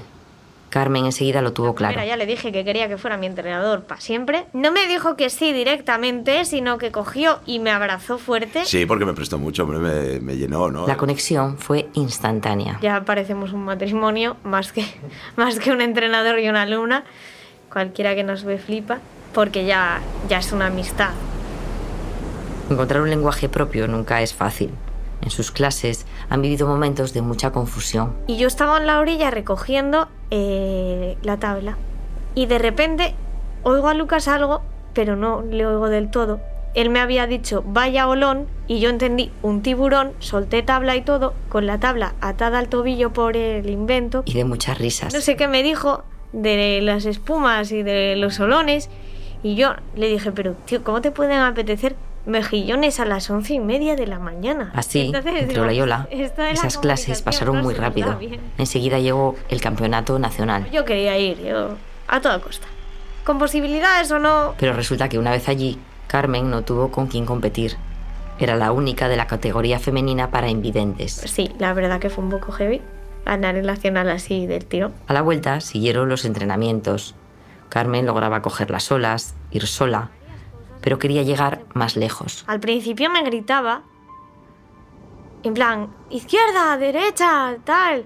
Carmen 0.74 1.06
enseguida 1.06 1.44
lo 1.44 1.53
tuvo 1.53 1.75
claro. 1.75 1.94
Mira, 1.94 2.03
ya 2.03 2.18
le 2.18 2.25
dije 2.25 2.51
que 2.51 2.65
quería 2.65 2.88
que 2.88 2.98
fuera 2.98 3.15
mi 3.15 3.27
entrenador 3.27 3.84
para 3.84 4.01
siempre. 4.01 4.48
No 4.53 4.72
me 4.72 4.88
dijo 4.88 5.15
que 5.15 5.30
sí 5.30 5.53
directamente, 5.53 6.46
sino 6.46 6.80
que 6.80 6.92
cogió 6.92 7.42
y 7.46 7.60
me 7.60 7.70
abrazó 7.70 8.18
fuerte. 8.18 8.65
Sí, 8.65 8.88
porque 8.88 9.06
me 9.06 9.13
prestó 9.13 9.38
mucho, 9.38 9.65
hombre, 9.65 9.77
me, 9.77 10.20
me 10.20 10.36
llenó, 10.36 10.72
¿no? 10.72 10.88
La 10.88 10.98
conexión 10.98 11.60
fue 11.60 11.89
instantánea. 11.94 12.80
Ya 12.82 13.06
parecemos 13.06 13.53
un 13.53 13.65
matrimonio, 13.65 14.36
más 14.44 14.72
que, 14.72 14.84
más 15.36 15.60
que 15.60 15.70
un 15.70 15.80
entrenador 15.80 16.39
y 16.39 16.50
una 16.50 16.63
alumna. 16.63 17.03
Cualquiera 17.72 18.15
que 18.15 18.24
nos 18.24 18.44
ve 18.44 18.58
flipa, 18.58 18.98
porque 19.32 19.65
ya, 19.65 20.01
ya 20.27 20.39
es 20.39 20.51
una 20.53 20.65
amistad. 20.65 21.12
Encontrar 22.72 23.03
un 23.03 23.12
lenguaje 23.12 23.48
propio 23.48 23.88
nunca 23.88 24.24
es 24.24 24.34
fácil. 24.34 24.72
En 25.24 25.30
sus 25.30 25.51
clases 25.51 26.06
han 26.30 26.42
vivido 26.42 26.68
momentos 26.68 27.13
de 27.13 27.22
mucha 27.22 27.51
confusión. 27.51 28.13
Y 28.27 28.36
yo 28.36 28.46
estaba 28.48 28.77
en 28.77 28.88
la 28.88 29.00
orilla 29.00 29.32
recogiendo 29.32 30.10
eh, 30.32 31.18
la 31.22 31.38
tabla. 31.38 31.77
Y 32.36 32.48
de 32.48 32.60
repente 32.60 33.15
oigo 33.63 33.88
a 33.88 33.94
Lucas 33.94 34.27
algo, 34.27 34.62
pero 34.94 35.15
no 35.15 35.42
le 35.42 35.65
oigo 35.65 35.88
del 35.88 36.12
todo. 36.12 36.42
Él 36.74 36.89
me 36.89 37.00
había 37.00 37.25
dicho 37.25 37.63
vaya 37.65 38.10
olón 38.10 38.48
y 38.68 38.82
yo 38.82 38.89
entendí 38.89 39.32
un 39.44 39.62
tiburón, 39.62 40.12
solté 40.20 40.62
tabla 40.62 40.98
y 40.98 41.03
todo, 41.03 41.34
con 41.48 41.68
la 41.68 41.80
tabla 41.80 42.15
atada 42.20 42.60
al 42.60 42.68
tobillo 42.68 43.13
por 43.13 43.38
el 43.38 43.70
invento. 43.70 44.24
Y 44.25 44.34
de 44.34 44.44
muchas 44.44 44.77
risas. 44.77 45.13
No 45.13 45.22
sé 45.22 45.38
qué 45.38 45.48
me 45.48 45.63
dijo 45.63 46.03
de 46.34 46.82
las 46.82 47.06
espumas 47.06 47.72
y 47.72 47.82
de 47.82 48.18
los 48.18 48.42
olones. 48.42 48.89
Y 49.42 49.56
yo 49.56 49.75
le 49.96 50.10
dije, 50.10 50.34
pero 50.34 50.53
tío, 50.65 50.84
¿cómo 50.84 51.00
te 51.00 51.12
pueden 51.12 51.39
apetecer 51.39 51.96
mejillones 52.25 53.00
a 53.00 53.06
las 53.06 53.30
once 53.30 53.53
y 53.53 53.60
media 53.60 53.96
de 53.96 54.08
la 54.08 54.20
mañana? 54.20 54.72
Así, 54.75 55.08
Entonces, 55.08 55.44
entre 55.44 55.86
la 55.86 56.08
esas 56.51 56.77
clases 56.77 57.22
pasaron 57.22 57.62
muy 57.62 57.74
rápido. 57.74 58.20
Enseguida 58.58 59.00
llegó 59.00 59.36
el 59.50 59.62
campeonato 59.62 60.18
nacional. 60.20 60.70
Yo 60.72 60.86
quería 60.86 61.18
ir, 61.18 61.39
yo, 61.42 61.75
a 62.08 62.22
toda 62.22 62.39
costa. 62.39 62.68
Con 63.24 63.39
posibilidades 63.39 64.12
o 64.12 64.20
no, 64.20 64.53
Pero 64.60 64.74
resulta 64.74 65.08
que 65.10 65.18
una 65.18 65.32
vez 65.32 65.48
allí, 65.48 65.80
Carmen 66.08 66.50
no 66.50 66.63
tuvo 66.63 66.92
con 66.92 67.08
quién 67.08 67.25
competir. 67.25 67.77
Era 68.39 68.56
la 68.56 68.72
única 68.72 69.08
de 69.08 69.15
la 69.15 69.27
categoría 69.27 69.80
femenina 69.80 70.30
para 70.32 70.50
invidentes. 70.50 71.13
sí, 71.13 71.51
la 71.60 71.74
verdad 71.74 72.00
que 72.00 72.10
fue 72.10 72.24
un 72.24 72.30
poco 72.30 72.51
heavy 72.51 72.82
ganar 73.25 73.56
el 73.56 73.65
nacional 73.65 74.10
así 74.10 74.48
del 74.48 74.65
tiro. 74.65 74.92
A 75.08 75.13
la 75.13 75.22
vuelta 75.22 75.62
siguieron 75.62 76.10
los 76.10 76.25
entrenamientos. 76.25 77.15
Carmen 77.70 78.06
lograba 78.06 78.42
coger 78.42 78.70
las 78.70 78.92
olas, 78.92 79.36
ir 79.51 79.65
sola, 79.65 80.12
pero 80.83 80.99
quería 80.99 81.23
llegar 81.23 81.63
más 81.73 81.95
lejos. 81.95 82.43
Al 82.45 82.59
principio 82.59 83.09
me 83.09 83.23
gritaba, 83.23 83.83
en 85.41 85.53
plan, 85.53 85.87
izquierda, 86.09 86.77
derecha, 86.77 87.57
tal. 87.63 88.05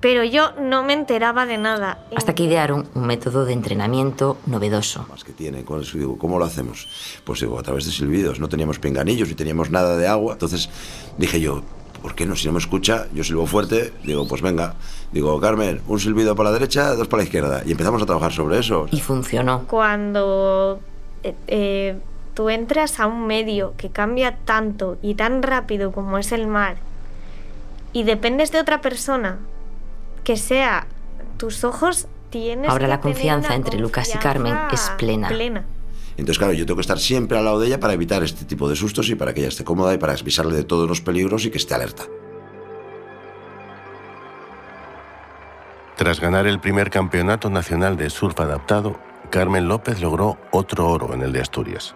Pero 0.00 0.24
yo 0.24 0.52
no 0.58 0.82
me 0.82 0.94
enteraba 0.94 1.44
de 1.44 1.58
nada. 1.58 2.06
Hasta 2.16 2.34
que 2.34 2.44
idearon 2.44 2.88
un 2.94 3.06
método 3.06 3.44
de 3.44 3.52
entrenamiento 3.52 4.38
novedoso. 4.46 5.06
más 5.10 5.24
que 5.24 5.32
tiene. 5.32 5.62
¿Cuál 5.62 5.82
es? 5.82 5.92
Digo, 5.92 6.16
¿cómo 6.16 6.38
lo 6.38 6.46
hacemos? 6.46 6.88
Pues 7.22 7.40
digo, 7.40 7.58
a 7.58 7.62
través 7.62 7.84
de 7.84 7.92
silbidos. 7.92 8.40
No 8.40 8.48
teníamos 8.48 8.78
pinganillos 8.78 9.28
ni 9.28 9.34
teníamos 9.34 9.70
nada 9.70 9.98
de 9.98 10.08
agua. 10.08 10.32
Entonces 10.32 10.70
dije 11.18 11.38
yo, 11.38 11.62
¿por 12.00 12.14
qué 12.14 12.24
no? 12.24 12.34
Si 12.34 12.46
no 12.46 12.52
me 12.54 12.60
escucha, 12.60 13.08
yo 13.12 13.22
silbo 13.22 13.46
fuerte. 13.46 13.92
Digo, 14.02 14.26
pues 14.26 14.40
venga. 14.40 14.74
Digo, 15.12 15.38
Carmen, 15.38 15.82
un 15.86 16.00
silbido 16.00 16.34
para 16.34 16.48
la 16.48 16.54
derecha, 16.54 16.94
dos 16.94 17.06
para 17.06 17.22
la 17.22 17.24
izquierda. 17.24 17.62
Y 17.66 17.72
empezamos 17.72 18.00
a 18.02 18.06
trabajar 18.06 18.32
sobre 18.32 18.58
eso. 18.58 18.86
Y 18.90 19.00
funcionó. 19.00 19.66
Cuando 19.66 20.80
eh, 21.22 21.34
eh, 21.46 21.98
tú 22.34 22.48
entras 22.48 23.00
a 23.00 23.06
un 23.06 23.26
medio 23.26 23.74
que 23.76 23.90
cambia 23.90 24.36
tanto 24.44 24.98
y 25.02 25.14
tan 25.14 25.42
rápido 25.42 25.92
como 25.92 26.18
es 26.18 26.32
el 26.32 26.46
mar 26.46 26.76
y 27.92 28.04
dependes 28.04 28.52
de 28.52 28.60
otra 28.60 28.80
persona 28.80 29.38
que 30.24 30.36
sea 30.36 30.86
tus 31.36 31.64
ojos, 31.64 32.06
tienes 32.30 32.70
Ahora 32.70 32.84
que 32.84 32.90
la 32.90 33.00
tener 33.00 33.16
confianza 33.16 33.48
una 33.48 33.56
entre 33.56 33.78
Lucas 33.78 34.14
y 34.14 34.18
Carmen 34.18 34.54
es 34.72 34.80
confianza 34.80 35.28
plena. 35.28 35.64
Entonces, 36.16 36.38
claro, 36.38 36.52
yo 36.52 36.66
tengo 36.66 36.76
que 36.76 36.82
estar 36.82 36.98
siempre 36.98 37.38
al 37.38 37.44
lado 37.44 37.60
de 37.60 37.68
ella 37.68 37.80
para 37.80 37.94
evitar 37.94 38.22
este 38.22 38.44
tipo 38.44 38.68
de 38.68 38.76
sustos 38.76 39.08
y 39.08 39.14
para 39.14 39.32
que 39.32 39.40
ella 39.40 39.48
esté 39.48 39.64
cómoda 39.64 39.94
y 39.94 39.98
para 39.98 40.12
avisarle 40.12 40.54
de 40.54 40.64
todos 40.64 40.86
los 40.88 41.00
peligros 41.00 41.46
y 41.46 41.50
que 41.50 41.56
esté 41.56 41.74
alerta. 41.74 42.04
Tras 45.96 46.20
ganar 46.20 46.46
el 46.46 46.60
primer 46.60 46.90
campeonato 46.90 47.48
nacional 47.48 47.96
de 47.96 48.10
surf 48.10 48.38
adaptado, 48.40 48.98
Carmen 49.30 49.68
López 49.68 50.00
logró 50.00 50.38
otro 50.50 50.88
oro 50.88 51.14
en 51.14 51.22
el 51.22 51.32
de 51.32 51.40
Asturias. 51.40 51.94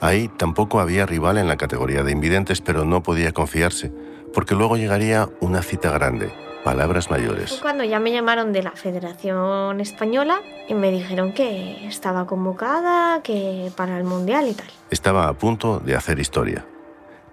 Ahí 0.00 0.28
tampoco 0.28 0.80
había 0.80 1.06
rival 1.06 1.38
en 1.38 1.48
la 1.48 1.56
categoría 1.56 2.02
de 2.02 2.12
invidentes, 2.12 2.60
pero 2.60 2.84
no 2.84 3.02
podía 3.02 3.32
confiarse, 3.32 3.92
porque 4.32 4.54
luego 4.54 4.76
llegaría 4.76 5.28
una 5.40 5.62
cita 5.62 5.90
grande, 5.90 6.32
palabras 6.64 7.10
mayores. 7.10 7.58
Cuando 7.62 7.84
ya 7.84 8.00
me 8.00 8.10
llamaron 8.12 8.52
de 8.52 8.62
la 8.62 8.72
Federación 8.72 9.80
Española 9.80 10.40
y 10.68 10.74
me 10.74 10.90
dijeron 10.90 11.32
que 11.32 11.86
estaba 11.86 12.26
convocada, 12.26 13.22
que 13.22 13.70
para 13.76 13.96
el 13.96 14.04
Mundial 14.04 14.48
y 14.48 14.54
tal. 14.54 14.66
Estaba 14.90 15.28
a 15.28 15.34
punto 15.34 15.78
de 15.78 15.94
hacer 15.94 16.18
historia. 16.18 16.66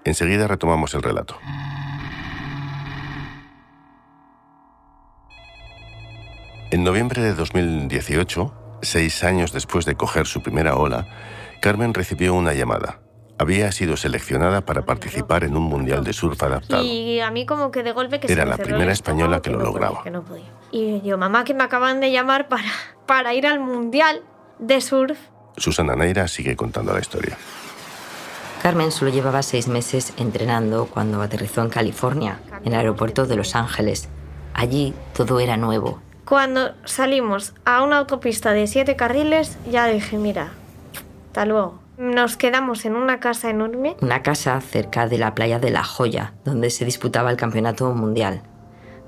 Enseguida 0.04 0.48
retomamos 0.48 0.94
el 0.94 1.04
relato. 1.04 1.36
En 6.72 6.84
noviembre 6.86 7.22
de 7.22 7.34
2018, 7.34 8.61
seis 8.82 9.24
años 9.24 9.52
después 9.52 9.86
de 9.86 9.96
coger 9.96 10.28
su 10.28 10.42
primera 10.42 10.76
ola, 10.76 11.08
Carmen 11.62 11.94
recibió 11.94 12.34
una 12.34 12.54
llamada. 12.54 13.00
Había 13.38 13.72
sido 13.72 13.98
seleccionada 13.98 14.62
para 14.62 14.84
participar 14.84 15.44
en 15.44 15.58
un 15.58 15.64
mundial 15.64 16.04
de 16.04 16.14
surf 16.14 16.42
adaptado. 16.44 16.84
Y 16.84 17.20
a 17.22 17.32
mí 17.32 17.46
como 17.48 17.72
que 17.72 17.82
de 17.82 17.92
golpe 17.92 18.20
que 18.20 18.28
se 18.28 18.34
Era 18.34 18.46
me 18.46 18.52
la 18.52 18.58
primera 18.58 18.92
española 18.92 19.42
que 19.42 19.50
lo 19.50 19.58
no 19.58 19.64
podía, 19.66 19.74
lograba. 19.74 20.04
que 20.04 20.12
no 20.12 20.24
podía. 20.24 20.46
Y 20.72 21.02
yo, 21.02 21.18
mamá, 21.18 21.44
que 21.44 21.54
me 21.56 21.64
acaban 21.64 22.00
de 22.00 22.12
llamar 22.12 22.48
para, 22.50 22.70
para 23.08 23.34
ir 23.34 23.48
al 23.48 23.60
Mundial 23.60 24.22
de 24.60 24.80
surf. 24.80 25.18
Susana 25.58 25.96
Neira 25.96 26.28
sigue 26.28 26.56
contando 26.56 26.94
la 26.94 27.00
historia. 27.00 27.36
Carmen 28.62 28.92
solo 28.92 29.10
llevaba 29.10 29.42
seis 29.42 29.68
meses 29.68 30.14
entrenando 30.18 30.86
cuando 30.86 31.20
aterrizó 31.22 31.64
en 31.64 31.70
California, 31.70 32.40
en 32.64 32.74
el 32.74 32.80
aeropuerto 32.80 33.26
de 33.26 33.36
Los 33.36 33.56
Ángeles. 33.56 34.08
Allí 34.54 34.94
todo 35.14 35.40
era 35.40 35.58
nuevo. 35.58 36.00
Cuando 36.32 36.72
salimos 36.86 37.54
a 37.66 37.84
una 37.84 37.98
autopista 37.98 38.54
de 38.54 38.66
siete 38.66 38.96
carriles, 38.96 39.58
ya 39.70 39.88
dije, 39.88 40.18
mira, 40.18 40.54
hasta 41.28 41.44
luego. 41.44 41.82
Nos 41.98 42.38
quedamos 42.38 42.86
en 42.86 42.96
una 42.96 43.20
casa 43.20 43.50
enorme. 43.50 43.98
Una 44.00 44.24
casa 44.24 44.62
cerca 44.62 45.10
de 45.10 45.18
la 45.18 45.36
playa 45.36 45.60
de 45.60 45.72
La 45.72 45.84
Joya, 45.84 46.34
donde 46.46 46.70
se 46.70 46.86
disputaba 46.86 47.32
el 47.32 47.36
campeonato 47.36 47.92
mundial. 47.92 48.44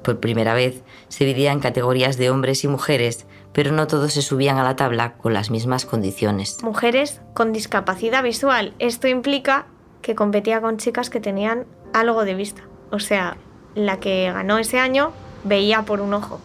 Por 0.04 0.20
primera 0.20 0.54
vez 0.54 0.84
se 1.08 1.24
dividía 1.24 1.54
en 1.54 1.62
categorías 1.62 2.18
de 2.18 2.30
hombres 2.30 2.66
y 2.66 2.68
mujeres 2.68 3.26
pero 3.54 3.72
no 3.72 3.88
todos 3.88 4.12
se 4.12 4.22
subían 4.22 4.58
a 4.58 4.64
la 4.66 4.76
tabla 4.76 5.14
con 5.14 5.34
las 5.34 5.50
mismas 5.50 5.86
condiciones. 5.86 6.62
Mujeres 6.62 7.22
con 7.34 7.54
discapacidad 7.54 8.22
visual. 8.22 8.74
Esto 8.80 9.08
implica 9.08 9.68
que 10.02 10.14
competía 10.14 10.60
con 10.60 10.76
chicas 10.76 11.10
que 11.10 11.22
tenían 11.22 11.68
algo 11.94 12.26
de 12.26 12.36
vista. 12.36 12.64
O 12.92 13.00
sea, 13.00 13.38
la 13.76 14.02
que 14.02 14.30
ganó 14.30 14.58
ese 14.58 14.78
año 14.78 15.14
veía 15.46 15.84
por 15.84 16.02
un 16.02 16.16
ojo. 16.16 16.42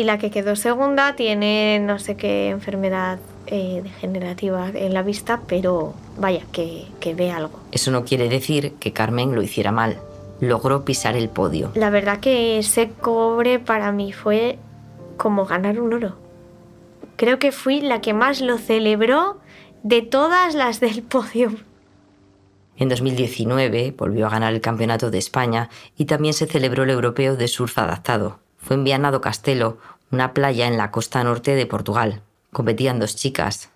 Y 0.00 0.04
la 0.04 0.16
que 0.16 0.30
quedó 0.30 0.56
segunda 0.56 1.14
tiene 1.14 1.78
no 1.78 1.98
sé 1.98 2.16
qué 2.16 2.48
enfermedad 2.48 3.18
eh, 3.46 3.82
degenerativa 3.82 4.70
en 4.70 4.94
la 4.94 5.02
vista, 5.02 5.42
pero 5.46 5.92
vaya, 6.16 6.40
que, 6.52 6.86
que 7.00 7.12
ve 7.12 7.30
algo. 7.30 7.60
Eso 7.70 7.90
no 7.90 8.06
quiere 8.06 8.30
decir 8.30 8.72
que 8.80 8.94
Carmen 8.94 9.34
lo 9.34 9.42
hiciera 9.42 9.72
mal. 9.72 9.98
Logró 10.40 10.86
pisar 10.86 11.16
el 11.16 11.28
podio. 11.28 11.70
La 11.74 11.90
verdad 11.90 12.18
que 12.18 12.58
ese 12.58 12.88
cobre 12.88 13.58
para 13.58 13.92
mí 13.92 14.14
fue 14.14 14.58
como 15.18 15.44
ganar 15.44 15.78
un 15.78 15.92
oro. 15.92 16.16
Creo 17.16 17.38
que 17.38 17.52
fui 17.52 17.82
la 17.82 18.00
que 18.00 18.14
más 18.14 18.40
lo 18.40 18.56
celebró 18.56 19.38
de 19.82 20.00
todas 20.00 20.54
las 20.54 20.80
del 20.80 21.02
podio. 21.02 21.52
En 22.78 22.88
2019 22.88 23.92
volvió 23.98 24.28
a 24.28 24.30
ganar 24.30 24.54
el 24.54 24.62
Campeonato 24.62 25.10
de 25.10 25.18
España 25.18 25.68
y 25.94 26.06
también 26.06 26.32
se 26.32 26.46
celebró 26.46 26.84
el 26.84 26.90
Europeo 26.90 27.36
de 27.36 27.48
Surf 27.48 27.76
Adaptado. 27.76 28.38
Fue 28.60 28.76
en 28.76 28.84
Viana 28.84 29.10
do 29.10 29.20
Castelo, 29.20 29.78
una 30.10 30.34
playa 30.34 30.66
en 30.66 30.76
la 30.76 30.90
costa 30.90 31.22
norte 31.24 31.54
de 31.54 31.66
Portugal. 31.66 32.22
Competían 32.52 32.98
dos 32.98 33.16
chicas, 33.16 33.70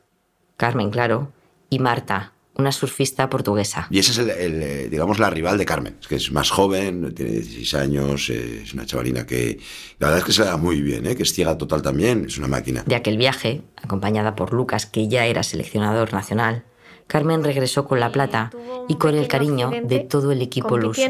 Carmen, 0.57 0.91
claro, 0.91 1.33
y 1.71 1.79
Marta, 1.79 2.33
una 2.57 2.73
surfista 2.73 3.29
portuguesa. 3.29 3.87
Y 3.91 3.99
esa 3.99 4.13
es, 4.13 4.19
el, 4.19 4.31
el, 4.31 4.63
eh, 4.63 4.89
digamos, 4.89 5.19
la 5.19 5.31
rival 5.31 5.59
de 5.59 5.67
Carmen, 5.67 5.97
que 6.09 6.17
es 6.17 6.31
más 6.33 6.51
joven, 6.51 7.15
tiene 7.15 7.33
16 7.33 7.75
años, 7.75 8.31
es 8.31 8.73
una 8.75 8.87
chavalina 8.87 9.27
que 9.27 9.59
la 9.99 10.09
verdad 10.09 10.19
es 10.19 10.25
que 10.25 10.33
se 10.33 10.45
da 10.45 10.57
muy 10.57 10.81
bien, 10.81 11.07
¿eh? 11.07 11.17
que 11.17 11.25
es 11.25 11.33
ciega 11.33 11.59
total 11.59 11.83
también, 11.83 12.27
es 12.27 12.39
una 12.39 12.49
máquina. 12.49 12.85
De 12.87 12.95
aquel 12.95 13.17
viaje, 13.17 13.63
acompañada 13.83 14.37
por 14.37 14.53
Lucas, 14.53 14.87
que 14.87 15.09
ya 15.09 15.27
era 15.27 15.43
seleccionador 15.43 16.13
nacional, 16.13 16.65
Carmen 17.07 17.45
regresó 17.45 17.87
con 17.87 18.01
la 18.01 18.13
plata 18.13 18.51
y 18.89 18.97
con 18.97 19.15
el 19.15 19.29
cariño 19.29 19.71
de 19.85 20.01
todo 20.01 20.33
el 20.33 20.41
equipo 20.41 20.79
luso. 20.79 21.03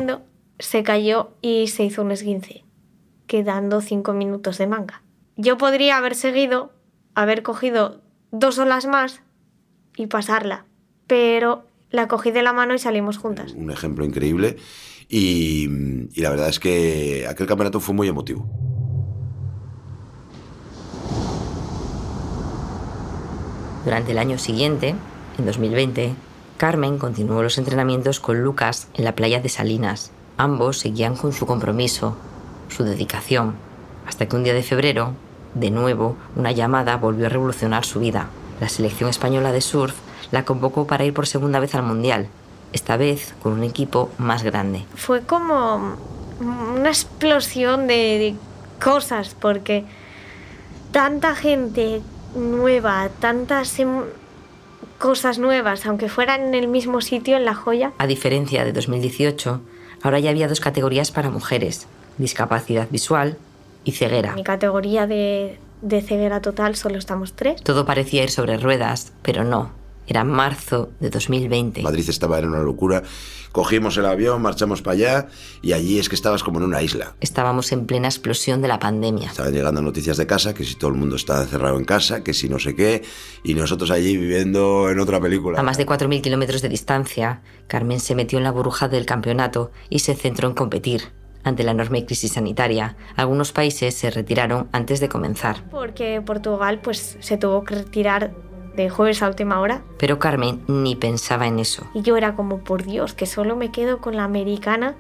Se 0.59 0.83
cayó 0.83 1.33
y 1.41 1.69
se 1.69 1.85
hizo 1.85 2.03
un 2.03 2.13
esguince, 2.13 2.64
quedando 3.27 3.81
cinco 3.81 4.13
minutos 4.13 4.59
de 4.59 4.67
manga. 4.67 5.03
Yo 5.37 5.59
podría 5.59 5.97
haber 5.97 6.15
seguido, 6.15 6.73
haber 7.15 7.43
cogido 7.43 8.01
dos 8.31 8.59
olas 8.59 8.87
más 8.87 9.23
y 9.97 10.07
pasarla, 10.07 10.67
pero 11.07 11.67
la 11.91 12.09
cogí 12.09 12.31
de 12.31 12.43
la 12.43 12.53
mano 12.53 12.75
y 12.75 12.79
salimos 12.79 13.19
juntas. 13.19 13.53
Un 13.53 13.71
ejemplo 13.71 14.05
increíble 14.05 14.57
y, 15.09 15.69
y 16.13 16.21
la 16.21 16.31
verdad 16.31 16.49
es 16.49 16.59
que 16.59 17.27
aquel 17.29 17.47
campeonato 17.47 17.81
fue 17.81 17.95
muy 17.95 18.09
emotivo. 18.09 18.49
Durante 23.85 24.13
el 24.13 24.19
año 24.19 24.39
siguiente, 24.39 24.95
en 25.39 25.47
2020, 25.47 26.15
Carmen 26.57 26.99
continuó 26.99 27.43
los 27.43 27.59
entrenamientos 27.59 28.19
con 28.19 28.43
Lucas 28.43 28.89
en 28.95 29.05
la 29.05 29.15
playa 29.15 29.41
de 29.41 29.49
Salinas. 29.49 30.11
Ambos 30.37 30.79
seguían 30.79 31.17
con 31.17 31.33
su 31.33 31.47
compromiso, 31.47 32.17
su 32.69 32.85
dedicación, 32.85 33.55
hasta 34.07 34.27
que 34.27 34.37
un 34.37 34.45
día 34.45 34.55
de 34.55 34.63
febrero, 34.63 35.13
de 35.55 35.71
nuevo, 35.71 36.17
una 36.37 36.53
llamada 36.53 36.97
volvió 36.97 37.27
a 37.27 37.29
revolucionar 37.29 37.85
su 37.85 38.01
vida. 38.01 38.29
La 38.61 38.69
selección 38.69 39.11
española 39.11 39.53
de 39.53 39.61
surf 39.61 39.95
la 40.31 40.45
convocó 40.45 40.87
para 40.87 41.05
ir 41.05 41.15
por 41.15 41.27
segunda 41.27 41.61
vez 41.61 41.75
al 41.75 41.83
Mundial, 41.83 42.29
esta 42.73 42.97
vez 42.97 43.35
con 43.43 43.53
un 43.53 43.63
equipo 43.63 44.11
más 44.19 44.43
grande. 44.43 44.85
Fue 44.95 45.23
como 45.23 45.97
una 46.41 46.89
explosión 46.89 47.87
de, 47.87 48.35
cosas, 48.85 49.35
porque 49.39 49.85
tanta 50.93 51.35
gente 51.35 52.03
nueva, 52.37 53.09
tantas 53.21 53.79
em, 53.79 54.03
cosas 54.99 55.39
nuevas, 55.39 55.87
aunque 55.87 56.09
fueran 56.09 56.43
en 56.43 56.55
el 56.55 56.69
mismo 56.69 57.01
sitio, 57.01 57.37
en 57.37 57.45
La 57.45 57.55
Joya. 57.55 57.93
A 57.99 58.07
diferencia 58.07 58.65
de 58.65 58.73
2018, 58.73 59.61
ahora 60.03 60.19
ya 60.19 60.31
había 60.31 60.49
dos 60.49 60.61
categorías 60.61 61.11
para 61.11 61.31
mujeres, 61.31 61.87
discapacidad 62.19 62.89
visual 62.91 63.37
y 63.85 63.93
ceguera. 63.93 64.35
Mi 64.35 64.45
categoría 64.45 65.07
de, 65.07 65.59
de 65.83 66.03
ceguera 66.03 66.41
total 66.41 66.77
solo 66.77 66.99
estamos 66.99 67.35
tres. 67.35 67.63
Todo 67.63 67.85
parecía 67.85 68.23
ir 68.23 68.31
sobre 68.31 68.57
ruedas, 68.57 69.13
pero 69.23 69.45
no. 69.45 69.73
Era 70.07 70.25
marzo 70.25 70.91
de 71.01 71.09
2020. 71.09 71.83
Madrid 71.83 72.09
estaba 72.09 72.39
en 72.39 72.47
una 72.47 72.59
locura. 72.59 73.03
Cogimos 73.53 73.97
el 73.97 74.05
avión, 74.05 74.43
marchamos 74.43 74.83
para 74.83 74.95
allá 74.95 75.29
y 75.63 75.73
allí 75.73 75.99
es 75.99 76.09
que 76.09 76.17
estabas 76.17 76.43
como 76.43 76.59
en 76.59 76.65
una 76.65 76.83
isla. 76.83 77.15
Estábamos 77.21 77.71
en 77.73 77.87
plena 77.87 78.09
explosión 78.09 78.61
de 78.61 78.69
la 78.69 78.81
pandemia. 78.81 79.29
Estaban 79.29 79.53
llegando 79.53 79.81
noticias 79.81 80.17
de 80.17 80.27
casa, 80.27 80.55
que 80.55 80.65
si 80.65 80.75
todo 80.75 80.91
el 80.91 80.97
mundo 80.97 81.17
está 81.17 81.41
encerrado 81.41 81.79
en 81.79 81.85
casa, 81.85 82.25
que 82.25 82.35
si 82.35 82.49
no 82.49 82.59
sé 82.59 82.75
qué, 82.75 83.05
y 83.45 83.55
nosotros 83.55 83.91
allí 83.93 84.17
viviendo 84.17 84.91
en 84.91 84.99
otra 84.99 85.21
película. 85.21 85.61
A 85.61 85.63
más 85.63 85.79
de 85.79 85.87
4.000 85.87 86.21
kilómetros 86.21 86.63
de 86.63 86.69
distancia, 86.69 87.43
Carmen 87.69 88.01
se 88.01 88.15
metió 88.15 88.39
en 88.39 88.45
la 88.45 88.51
burbuja 88.51 88.89
del 88.89 89.07
campeonato 89.07 89.71
y 89.89 90.01
se 90.01 90.15
centró 90.17 90.49
en 90.49 90.55
competir. 90.55 91.13
Ante 91.45 91.63
la 91.63 91.73
enorme 91.73 92.07
crisis 92.07 92.33
sanitaria, 92.33 92.97
algunos 93.17 93.53
países 93.53 93.95
se 93.95 94.11
retiraron 94.11 94.69
antes 94.73 94.99
de 95.01 95.09
comenzar. 95.09 95.63
Porque 95.71 96.23
Portugal 96.25 96.81
pues, 96.83 97.19
se 97.21 97.37
tuvo 97.37 97.65
que 97.65 97.77
retirar 97.77 98.33
de 98.77 98.91
jueves 98.91 99.23
a 99.23 99.29
última 99.29 99.61
hora. 99.61 99.83
Pero 99.99 100.19
Carmen 100.19 100.63
ni 100.67 100.97
pensaba 100.97 101.47
en 101.47 101.59
eso. 101.59 101.87
Y 101.95 102.03
yo 102.03 102.17
era 102.17 102.35
como, 102.35 102.59
por 102.59 102.85
Dios, 102.85 103.15
que 103.15 103.27
solo 103.27 103.57
me 103.57 103.71
quedo 103.71 104.01
con 104.01 104.17
la 104.17 104.25
americana. 104.25 104.95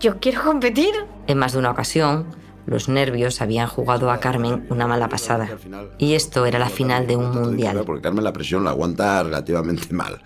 Yo 0.00 0.18
quiero 0.18 0.42
competir. 0.44 0.92
En 1.26 1.38
más 1.38 1.52
de 1.52 1.60
una 1.60 1.70
ocasión, 1.70 2.26
los 2.70 2.88
nervios 2.88 3.42
habían 3.42 3.66
jugado 3.66 4.12
a 4.12 4.20
Carmen 4.20 4.64
una 4.70 4.86
mala 4.86 5.08
pasada. 5.08 5.58
Y 5.98 6.14
esto 6.14 6.46
era 6.46 6.60
la 6.60 6.68
final 6.68 7.08
de 7.08 7.16
un 7.16 7.32
mundial. 7.32 7.82
Porque 7.84 8.00
Carmen 8.00 8.22
la 8.22 8.32
presión 8.32 8.62
la 8.62 8.70
aguanta 8.70 9.24
relativamente 9.24 9.92
mal. 9.92 10.22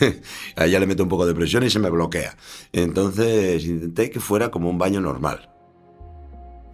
a 0.56 0.66
ella 0.66 0.80
le 0.80 0.86
meto 0.86 1.04
un 1.04 1.08
poco 1.08 1.24
de 1.24 1.34
presión 1.34 1.62
y 1.62 1.70
se 1.70 1.78
me 1.78 1.88
bloquea. 1.90 2.36
Entonces 2.72 3.64
intenté 3.64 4.10
que 4.10 4.18
fuera 4.18 4.50
como 4.50 4.68
un 4.68 4.76
baño 4.76 5.00
normal. 5.00 5.48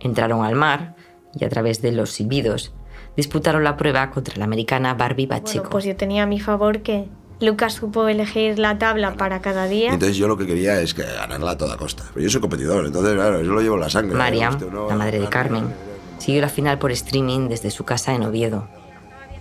Entraron 0.00 0.42
al 0.42 0.56
mar 0.56 0.96
y 1.38 1.44
a 1.44 1.50
través 1.50 1.83
de 1.83 1.92
los 1.92 2.11
silbidos 2.11 2.72
disputaron 3.14 3.62
la 3.62 3.76
prueba 3.76 4.11
contra 4.11 4.38
la 4.38 4.46
americana 4.46 4.94
Barbie 4.94 5.26
Pacheco. 5.26 5.64
Bueno, 5.64 5.70
pues 5.70 5.85
yo 5.85 5.96
tenía 5.96 6.22
a 6.22 6.26
mi 6.26 6.40
favor 6.40 6.80
que 6.80 7.09
Lucas 7.40 7.72
supo 7.72 8.07
elegir 8.07 8.59
la 8.59 8.79
tabla 8.79 9.14
para 9.14 9.40
cada 9.40 9.66
día. 9.66 9.92
Entonces 9.92 10.16
yo 10.18 10.29
lo 10.29 10.37
que 10.37 10.46
quería 10.46 10.81
es 10.81 10.92
que 10.92 11.03
ganarla 11.03 11.53
a 11.53 11.59
toda 11.59 11.76
costa. 11.79 12.05
Pero 12.12 12.24
yo 12.24 12.31
soy 12.31 12.40
competidor, 12.40 12.85
entonces 12.85 13.14
claro, 13.14 13.42
yo 13.42 13.53
lo 13.53 13.62
llevo 13.62 13.76
en 13.76 13.81
la 13.81 13.90
sangre. 13.90 14.16
Mariam, 14.16 14.59
la 14.88 14.94
madre 14.94 15.20
de 15.20 15.29
Carmen, 15.29 15.72
siguió 16.18 16.42
la 16.42 16.50
final 16.50 16.79
por 16.79 16.92
streaming 16.92 17.48
desde 17.48 17.70
su 17.70 17.85
casa 17.85 18.14
en 18.14 18.24
Oviedo. 18.24 18.68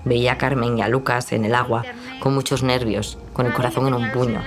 Veía 0.06 0.34
a 0.34 0.38
Carmen 0.38 0.78
y 0.78 0.82
a 0.82 0.88
Lucas 0.88 1.34
en 1.34 1.44
el 1.44 1.54
agua 1.54 1.84
con 2.22 2.34
muchos 2.34 2.64
nervios, 2.64 3.18
con 3.34 3.46
el 3.46 3.54
corazón 3.54 3.88
en 3.88 3.94
un 3.94 4.12
puño. 4.12 4.42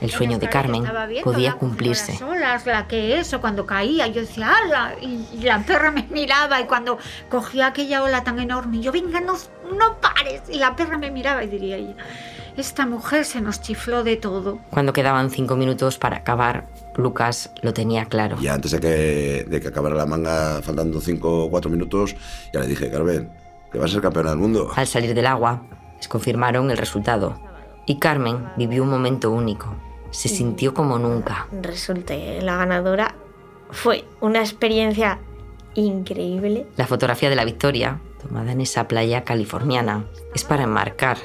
El 0.00 0.10
sueño 0.10 0.40
de 0.40 0.48
Carmen 0.48 0.84
podía 1.22 1.52
cumplirse. 1.52 2.16
Solas, 2.16 2.66
la 2.66 2.88
que 2.88 3.20
eso, 3.20 3.40
cuando 3.40 3.64
caía, 3.64 4.08
yo 4.08 4.22
decía, 4.22 4.52
¡hala! 4.52 4.96
Y, 5.00 5.24
y, 5.32 5.42
la 5.42 5.60
perra 5.60 5.92
me 5.92 6.08
miraba 6.10 6.60
y 6.60 6.64
cuando 6.64 6.98
cogía 7.28 7.68
aquella 7.68 8.02
ola 8.02 8.24
tan 8.24 8.40
enorme, 8.40 8.80
yo, 8.80 8.90
venga, 8.90 9.20
no, 9.20 9.34
no 9.78 10.00
pares. 10.00 10.42
Y 10.50 10.58
la 10.58 10.74
perra 10.74 10.98
me 10.98 11.12
miraba 11.12 11.44
y 11.44 11.46
diría, 11.46 11.78
esta 12.56 12.86
mujer 12.86 13.24
se 13.24 13.40
nos 13.40 13.60
chifló 13.60 14.04
de 14.04 14.16
todo. 14.16 14.58
Cuando 14.70 14.92
quedaban 14.92 15.30
cinco 15.30 15.56
minutos 15.56 15.98
para 15.98 16.18
acabar, 16.18 16.68
Lucas 16.96 17.50
lo 17.62 17.72
tenía 17.72 18.06
claro. 18.06 18.36
Y 18.40 18.48
antes 18.48 18.72
de 18.72 18.80
que, 18.80 19.46
de 19.48 19.60
que 19.60 19.68
acabara 19.68 19.94
la 19.94 20.06
manga, 20.06 20.60
faltando 20.62 21.00
cinco 21.00 21.44
o 21.44 21.50
cuatro 21.50 21.70
minutos, 21.70 22.14
ya 22.52 22.60
le 22.60 22.66
dije, 22.66 22.90
Carmen, 22.90 23.30
que 23.70 23.78
vas 23.78 23.90
a 23.90 23.94
ser 23.94 24.02
campeona 24.02 24.30
del 24.30 24.38
mundo. 24.38 24.70
Al 24.74 24.86
salir 24.86 25.14
del 25.14 25.26
agua, 25.26 25.62
les 25.96 26.08
confirmaron 26.08 26.70
el 26.70 26.76
resultado. 26.76 27.40
Y 27.86 27.98
Carmen 27.98 28.48
vivió 28.56 28.82
un 28.82 28.90
momento 28.90 29.30
único 29.30 29.74
se 30.12 30.28
sintió 30.28 30.74
como 30.74 30.98
nunca. 30.98 31.48
Resulté 31.60 32.40
la 32.42 32.56
ganadora. 32.56 33.16
Fue 33.70 34.04
una 34.20 34.40
experiencia 34.40 35.18
increíble. 35.74 36.66
La 36.76 36.86
fotografía 36.86 37.30
de 37.30 37.36
la 37.36 37.44
victoria, 37.44 37.98
tomada 38.20 38.52
en 38.52 38.60
esa 38.60 38.86
playa 38.86 39.24
californiana, 39.24 40.04
es 40.34 40.44
para 40.44 40.64
enmarcar. 40.64 41.18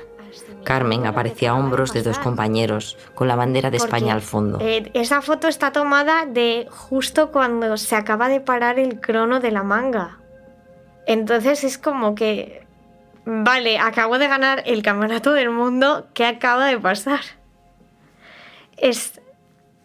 Carmen 0.67 1.05
aparecía 1.05 1.51
a 1.51 1.55
hombros 1.55 1.93
de 1.93 2.03
dos 2.03 2.19
compañeros, 2.19 2.97
con 3.15 3.29
la 3.29 3.37
bandera 3.37 3.71
de 3.71 3.77
España 3.77 4.13
al 4.13 4.21
fondo. 4.21 4.59
Eh, 4.61 4.91
esa 4.93 5.21
foto 5.21 5.47
está 5.47 5.71
tomada 5.71 6.25
de 6.25 6.67
justo 6.69 7.31
cuando 7.31 7.77
se 7.77 7.95
acaba 7.95 8.27
de 8.27 8.41
parar 8.41 8.77
el 8.77 8.99
crono 8.99 9.39
de 9.39 9.51
la 9.51 9.63
manga. 9.63 10.17
Entonces 11.05 11.63
es 11.63 11.77
como 11.77 12.15
que, 12.15 12.67
vale, 13.25 13.79
acabo 13.79 14.19
de 14.19 14.27
ganar 14.27 14.63
el 14.65 14.83
campeonato 14.83 15.31
del 15.31 15.51
mundo, 15.51 16.07
¿qué 16.13 16.25
acaba 16.25 16.65
de 16.65 16.77
pasar? 16.77 17.21
es 18.77 19.21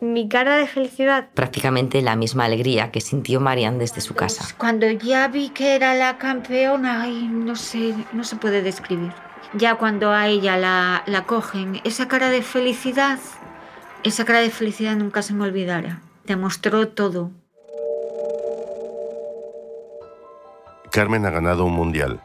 mi 0.00 0.28
cara 0.28 0.56
de 0.56 0.66
felicidad. 0.66 1.28
Prácticamente 1.34 2.02
la 2.02 2.16
misma 2.16 2.44
alegría 2.44 2.90
que 2.90 3.00
sintió 3.00 3.40
Marian 3.40 3.78
desde 3.78 4.00
su 4.00 4.14
casa. 4.14 4.44
Cuando 4.58 4.90
ya 4.90 5.28
vi 5.28 5.50
que 5.50 5.74
era 5.76 5.94
la 5.94 6.18
campeona, 6.18 7.02
ay, 7.02 7.28
no 7.28 7.56
sé, 7.56 7.94
no 8.12 8.24
se 8.24 8.36
puede 8.36 8.62
describir. 8.62 9.12
Ya 9.54 9.74
cuando 9.76 10.12
a 10.12 10.28
ella 10.28 10.56
la, 10.56 11.02
la 11.06 11.24
cogen, 11.24 11.80
esa 11.84 12.08
cara 12.08 12.30
de 12.30 12.42
felicidad, 12.42 13.18
esa 14.02 14.24
cara 14.24 14.40
de 14.40 14.50
felicidad 14.50 14.96
nunca 14.96 15.22
se 15.22 15.34
me 15.34 15.44
olvidará. 15.44 16.00
Demostró 16.24 16.88
todo. 16.88 17.30
Carmen 20.90 21.26
ha 21.26 21.30
ganado 21.30 21.64
un 21.64 21.72
mundial, 21.72 22.20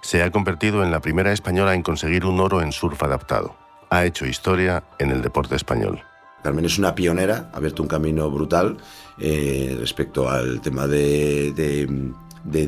se 0.00 0.22
ha 0.22 0.30
convertido 0.30 0.82
en 0.82 0.90
la 0.90 1.00
primera 1.00 1.32
española 1.32 1.74
en 1.74 1.82
conseguir 1.82 2.24
un 2.24 2.40
oro 2.40 2.62
en 2.62 2.72
surf 2.72 3.02
adaptado. 3.02 3.54
Ha 3.90 4.04
hecho 4.04 4.26
historia 4.26 4.84
en 4.98 5.10
el 5.10 5.22
deporte 5.22 5.54
español. 5.56 6.02
Carmen 6.42 6.64
es 6.64 6.78
una 6.78 6.94
pionera, 6.94 7.50
ha 7.52 7.56
abierto 7.56 7.82
un 7.82 7.88
camino 7.88 8.28
brutal 8.30 8.76
eh, 9.18 9.76
respecto 9.78 10.28
al 10.28 10.60
tema 10.60 10.88
de, 10.88 11.52
de, 11.52 12.12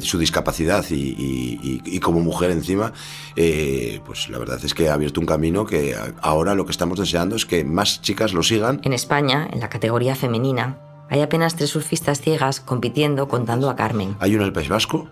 su 0.00 0.18
discapacidad 0.18 0.84
y, 0.90 2.00
como 2.00 2.20
mujer 2.20 2.50
encima, 2.50 2.92
eh, 3.37 4.00
pues 4.06 4.28
la 4.28 4.38
verdad 4.38 4.60
es 4.62 4.74
que 4.74 4.88
ha 4.88 4.94
abierto 4.94 5.20
un 5.20 5.26
camino 5.26 5.66
que 5.66 5.96
ahora 6.20 6.54
lo 6.54 6.64
que 6.64 6.72
estamos 6.72 6.98
deseando 6.98 7.37
es 7.37 7.46
que 7.46 7.64
más 7.64 8.00
chicas 8.02 8.32
lo 8.32 8.42
sigan. 8.42 8.80
En 8.84 8.92
España, 8.92 9.48
en 9.50 9.60
la 9.60 9.68
categoría 9.68 10.14
femenina, 10.14 10.78
hay 11.10 11.20
apenas 11.20 11.56
tres 11.56 11.70
surfistas 11.70 12.20
ciegas 12.20 12.60
compitiendo 12.60 13.28
contando 13.28 13.68
a 13.70 13.76
Carmen. 13.76 14.16
Hay 14.20 14.34
uno 14.34 14.44
en 14.44 14.48
el 14.48 14.52
País 14.52 14.68
Vasco, 14.68 15.08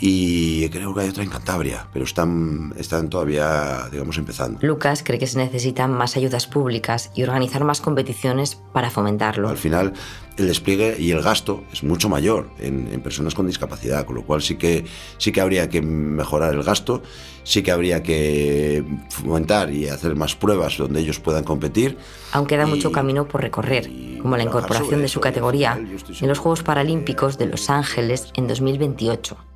y 0.00 0.68
creo 0.68 0.94
que 0.94 1.00
hay 1.00 1.08
otra 1.08 1.24
en 1.24 1.30
Cantabria, 1.30 1.88
pero 1.92 2.04
están, 2.04 2.72
están 2.78 3.08
todavía, 3.08 3.88
digamos, 3.90 4.16
empezando. 4.16 4.60
Lucas 4.62 5.02
cree 5.04 5.18
que 5.18 5.26
se 5.26 5.38
necesitan 5.38 5.92
más 5.92 6.16
ayudas 6.16 6.46
públicas 6.46 7.10
y 7.16 7.24
organizar 7.24 7.64
más 7.64 7.80
competiciones 7.80 8.56
para 8.72 8.90
fomentarlo. 8.90 9.48
Al 9.48 9.56
final, 9.56 9.92
el 10.36 10.46
despliegue 10.46 10.96
y 11.00 11.10
el 11.10 11.20
gasto 11.20 11.64
es 11.72 11.82
mucho 11.82 12.08
mayor 12.08 12.48
en, 12.60 12.88
en, 12.92 13.00
personas 13.00 13.34
con 13.34 13.48
discapacidad, 13.48 14.06
con 14.06 14.14
lo 14.14 14.22
cual 14.22 14.40
sí 14.40 14.54
que, 14.54 14.84
sí 15.16 15.32
que 15.32 15.40
habría 15.40 15.68
que 15.68 15.82
mejorar 15.82 16.54
el 16.54 16.62
gasto, 16.62 17.02
sí 17.42 17.62
que 17.62 17.72
habría 17.72 18.00
que 18.00 18.84
fomentar 19.10 19.72
y 19.72 19.88
hacer 19.88 20.14
más 20.14 20.36
pruebas 20.36 20.76
donde 20.78 21.00
ellos 21.00 21.18
puedan 21.18 21.42
competir. 21.42 21.98
Aunque 22.30 22.54
queda 22.54 22.66
mucho 22.66 22.92
camino 22.92 23.26
por 23.26 23.40
recorrer, 23.40 23.90
como 24.22 24.36
la 24.36 24.44
incorporación 24.44 25.02
de 25.02 25.08
su 25.08 25.18
categoría 25.18 25.76
en 25.76 26.28
los 26.28 26.38
Juegos 26.38 26.62
Paralímpicos 26.62 27.36
de 27.36 27.46
Los 27.46 27.68
Ángeles 27.68 28.28
en 28.34 28.46
2028. 28.46 29.47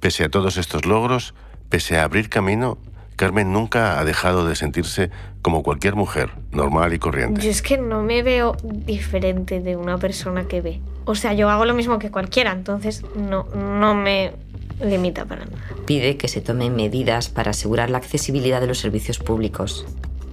Pese 0.00 0.24
a 0.24 0.28
todos 0.28 0.56
estos 0.56 0.86
logros, 0.86 1.34
pese 1.68 1.98
a 1.98 2.04
abrir 2.04 2.28
camino, 2.28 2.78
Carmen 3.16 3.52
nunca 3.52 3.98
ha 3.98 4.04
dejado 4.04 4.46
de 4.46 4.54
sentirse 4.54 5.10
como 5.42 5.64
cualquier 5.64 5.96
mujer, 5.96 6.30
normal 6.52 6.94
y 6.94 7.00
corriente. 7.00 7.40
Yo 7.40 7.50
es 7.50 7.62
que 7.62 7.76
no 7.76 8.02
me 8.04 8.22
veo 8.22 8.56
diferente 8.62 9.60
de 9.60 9.76
una 9.76 9.98
persona 9.98 10.46
que 10.46 10.60
ve. 10.60 10.80
O 11.04 11.16
sea, 11.16 11.32
yo 11.32 11.50
hago 11.50 11.64
lo 11.64 11.74
mismo 11.74 11.98
que 11.98 12.12
cualquiera, 12.12 12.52
entonces 12.52 13.02
no, 13.16 13.44
no 13.56 13.96
me 13.96 14.34
limita 14.80 15.24
para 15.24 15.46
nada. 15.46 15.58
Pide 15.84 16.16
que 16.16 16.28
se 16.28 16.40
tomen 16.40 16.76
medidas 16.76 17.28
para 17.28 17.50
asegurar 17.50 17.90
la 17.90 17.98
accesibilidad 17.98 18.60
de 18.60 18.68
los 18.68 18.78
servicios 18.78 19.18
públicos. 19.18 19.84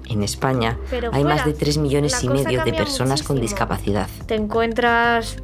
En 0.08 0.22
España 0.22 0.78
hay 1.12 1.24
más 1.24 1.44
de 1.46 1.54
3 1.54 1.80
millones 1.80 2.24
y 2.24 2.30
medio 2.30 2.64
de 2.64 2.74
personas 2.74 3.24
con 3.24 3.42
discapacidad. 3.42 4.08
Te 4.28 4.36
encuentras 4.36 5.38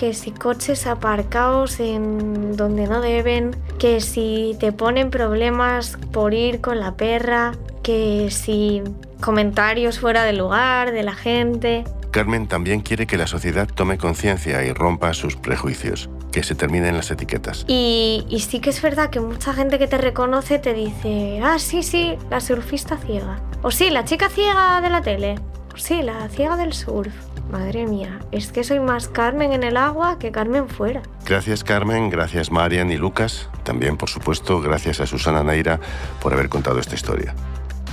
que 0.00 0.14
si 0.14 0.30
coches 0.30 0.86
aparcados 0.86 1.78
en 1.78 2.56
donde 2.56 2.86
no 2.86 3.02
deben, 3.02 3.54
que 3.78 4.00
si 4.00 4.56
te 4.58 4.72
ponen 4.72 5.10
problemas 5.10 5.98
por 6.10 6.32
ir 6.32 6.62
con 6.62 6.80
la 6.80 6.94
perra, 6.94 7.52
que 7.82 8.30
si 8.30 8.82
comentarios 9.20 10.00
fuera 10.00 10.24
de 10.24 10.32
lugar 10.32 10.92
de 10.92 11.02
la 11.02 11.12
gente. 11.12 11.84
Carmen 12.12 12.48
también 12.48 12.80
quiere 12.80 13.06
que 13.06 13.18
la 13.18 13.26
sociedad 13.26 13.68
tome 13.68 13.98
conciencia 13.98 14.64
y 14.64 14.72
rompa 14.72 15.12
sus 15.12 15.36
prejuicios, 15.36 16.08
que 16.32 16.44
se 16.44 16.54
terminen 16.54 16.96
las 16.96 17.10
etiquetas. 17.10 17.66
Y, 17.68 18.24
y, 18.30 18.40
sí 18.40 18.60
que 18.60 18.70
es 18.70 18.80
verdad 18.80 19.10
que 19.10 19.20
mucha 19.20 19.52
gente 19.52 19.78
que 19.78 19.86
te 19.86 19.98
reconoce 19.98 20.58
te 20.58 20.72
dice, 20.72 21.42
ah, 21.44 21.58
sí, 21.58 21.82
sí, 21.82 22.16
la 22.30 22.40
surfista 22.40 22.96
ciega. 22.96 23.38
O 23.60 23.70
sí, 23.70 23.90
la 23.90 24.06
chica 24.06 24.30
ciega 24.30 24.80
de 24.80 24.88
la 24.88 25.02
tele. 25.02 25.34
O 25.74 25.76
sí, 25.76 26.00
la 26.00 26.26
ciega 26.30 26.56
del 26.56 26.72
surf. 26.72 27.12
Madre 27.50 27.84
mía, 27.84 28.20
es 28.30 28.52
que 28.52 28.62
soy 28.62 28.78
más 28.78 29.08
Carmen 29.08 29.52
en 29.52 29.64
el 29.64 29.76
agua 29.76 30.20
que 30.20 30.30
Carmen 30.30 30.68
fuera. 30.68 31.02
Gracias 31.26 31.64
Carmen, 31.64 32.08
gracias 32.08 32.52
Marian 32.52 32.92
y 32.92 32.96
Lucas. 32.96 33.50
También, 33.64 33.96
por 33.96 34.08
supuesto, 34.08 34.60
gracias 34.60 35.00
a 35.00 35.06
Susana 35.06 35.42
Naira 35.42 35.80
por 36.22 36.32
haber 36.32 36.48
contado 36.48 36.78
esta 36.78 36.94
historia. 36.94 37.34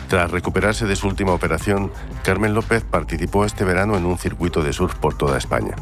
Tras 0.09 0.29
recuperarse 0.29 0.85
de 0.85 0.95
su 0.95 1.07
última 1.07 1.33
operación, 1.33 1.91
Carmen 2.23 2.53
López 2.53 2.83
participó 2.83 3.45
este 3.45 3.65
verano 3.65 3.97
en 3.97 4.05
un 4.05 4.19
circuito 4.19 4.61
de 4.61 4.73
surf 4.73 4.93
por 4.95 5.17
toda 5.17 5.39
España. 5.39 5.75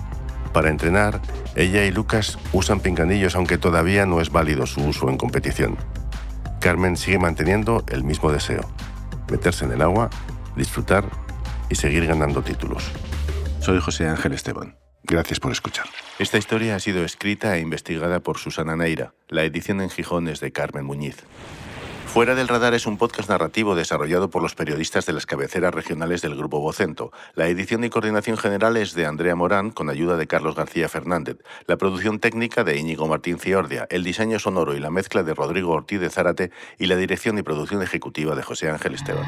Para 0.54 0.70
entrenar, 0.70 1.22
ella 1.56 1.84
y 1.84 1.92
Lucas 1.92 2.40
usan 2.54 2.80
pinganillos 2.80 3.36
aunque 3.36 3.58
todavía 3.58 4.06
no 4.06 4.22
es 4.22 4.32
válido 4.32 4.66
su 4.66 4.86
uso 4.86 5.10
en 5.10 5.18
competición. 5.18 5.78
Carmen 6.62 6.96
sigue 6.96 7.20
manteniendo 7.20 7.84
el 7.90 8.06
mismo 8.06 8.32
deseo, 8.32 8.62
meterse 9.30 9.66
en 9.66 9.74
el 9.74 9.82
agua, 9.82 10.10
disfrutar 10.56 11.04
y 11.70 11.76
seguir 11.76 12.08
ganando 12.08 12.42
títulos. 12.42 12.90
Soy 13.66 13.80
José 13.80 14.08
Ángel 14.08 14.34
Esteban. 14.34 14.78
Gracias 15.02 15.40
por 15.40 15.52
escuchar. 15.52 15.88
Esta 16.20 16.38
historia 16.38 16.76
ha 16.76 16.80
sido 16.80 17.04
escrita 17.04 17.58
e 17.58 17.62
investigada 17.62 18.20
por 18.20 18.38
Susana 18.38 18.76
Neira. 18.76 19.16
La 19.28 19.44
edición 19.44 19.82
en 19.82 19.90
Gijón 19.90 20.28
es 20.28 20.40
de 20.40 20.52
Carmen 20.52 20.86
Muñiz. 20.86 21.24
Fuera 22.06 22.36
del 22.36 22.48
radar 22.48 22.76
es 22.76 22.86
un 22.86 23.00
podcast 23.00 23.28
narrativo 23.28 23.74
desarrollado 23.74 24.30
por 24.30 24.44
los 24.44 24.54
periodistas 24.54 25.08
de 25.08 25.14
las 25.14 25.26
cabeceras 25.26 25.74
regionales 25.74 26.22
del 26.22 26.36
Grupo 26.36 26.60
Vocento. 26.60 27.12
La 27.34 27.48
edición 27.48 27.84
y 27.84 27.90
coordinación 27.90 28.38
general 28.38 28.78
es 28.78 28.94
de 28.94 29.08
Andrea 29.08 29.36
Morán 29.36 29.72
con 29.72 29.90
ayuda 29.90 30.16
de 30.16 30.28
Carlos 30.28 30.54
García 30.54 30.88
Fernández. 30.88 31.38
La 31.66 31.78
producción 31.78 32.20
técnica 32.20 32.64
de 32.64 32.78
Íñigo 32.78 33.08
Martín 33.08 33.40
Ciordia. 33.40 33.88
El 33.90 34.04
diseño 34.04 34.38
sonoro 34.38 34.76
y 34.76 34.80
la 34.80 34.92
mezcla 34.92 35.24
de 35.24 35.34
Rodrigo 35.34 35.72
Ortiz 35.72 36.00
de 36.00 36.12
Zárate 36.12 36.52
y 36.78 36.86
la 36.86 36.98
dirección 36.98 37.40
y 37.40 37.42
producción 37.42 37.82
ejecutiva 37.82 38.36
de 38.36 38.44
José 38.44 38.70
Ángel 38.70 38.94
Esteban. 38.94 39.26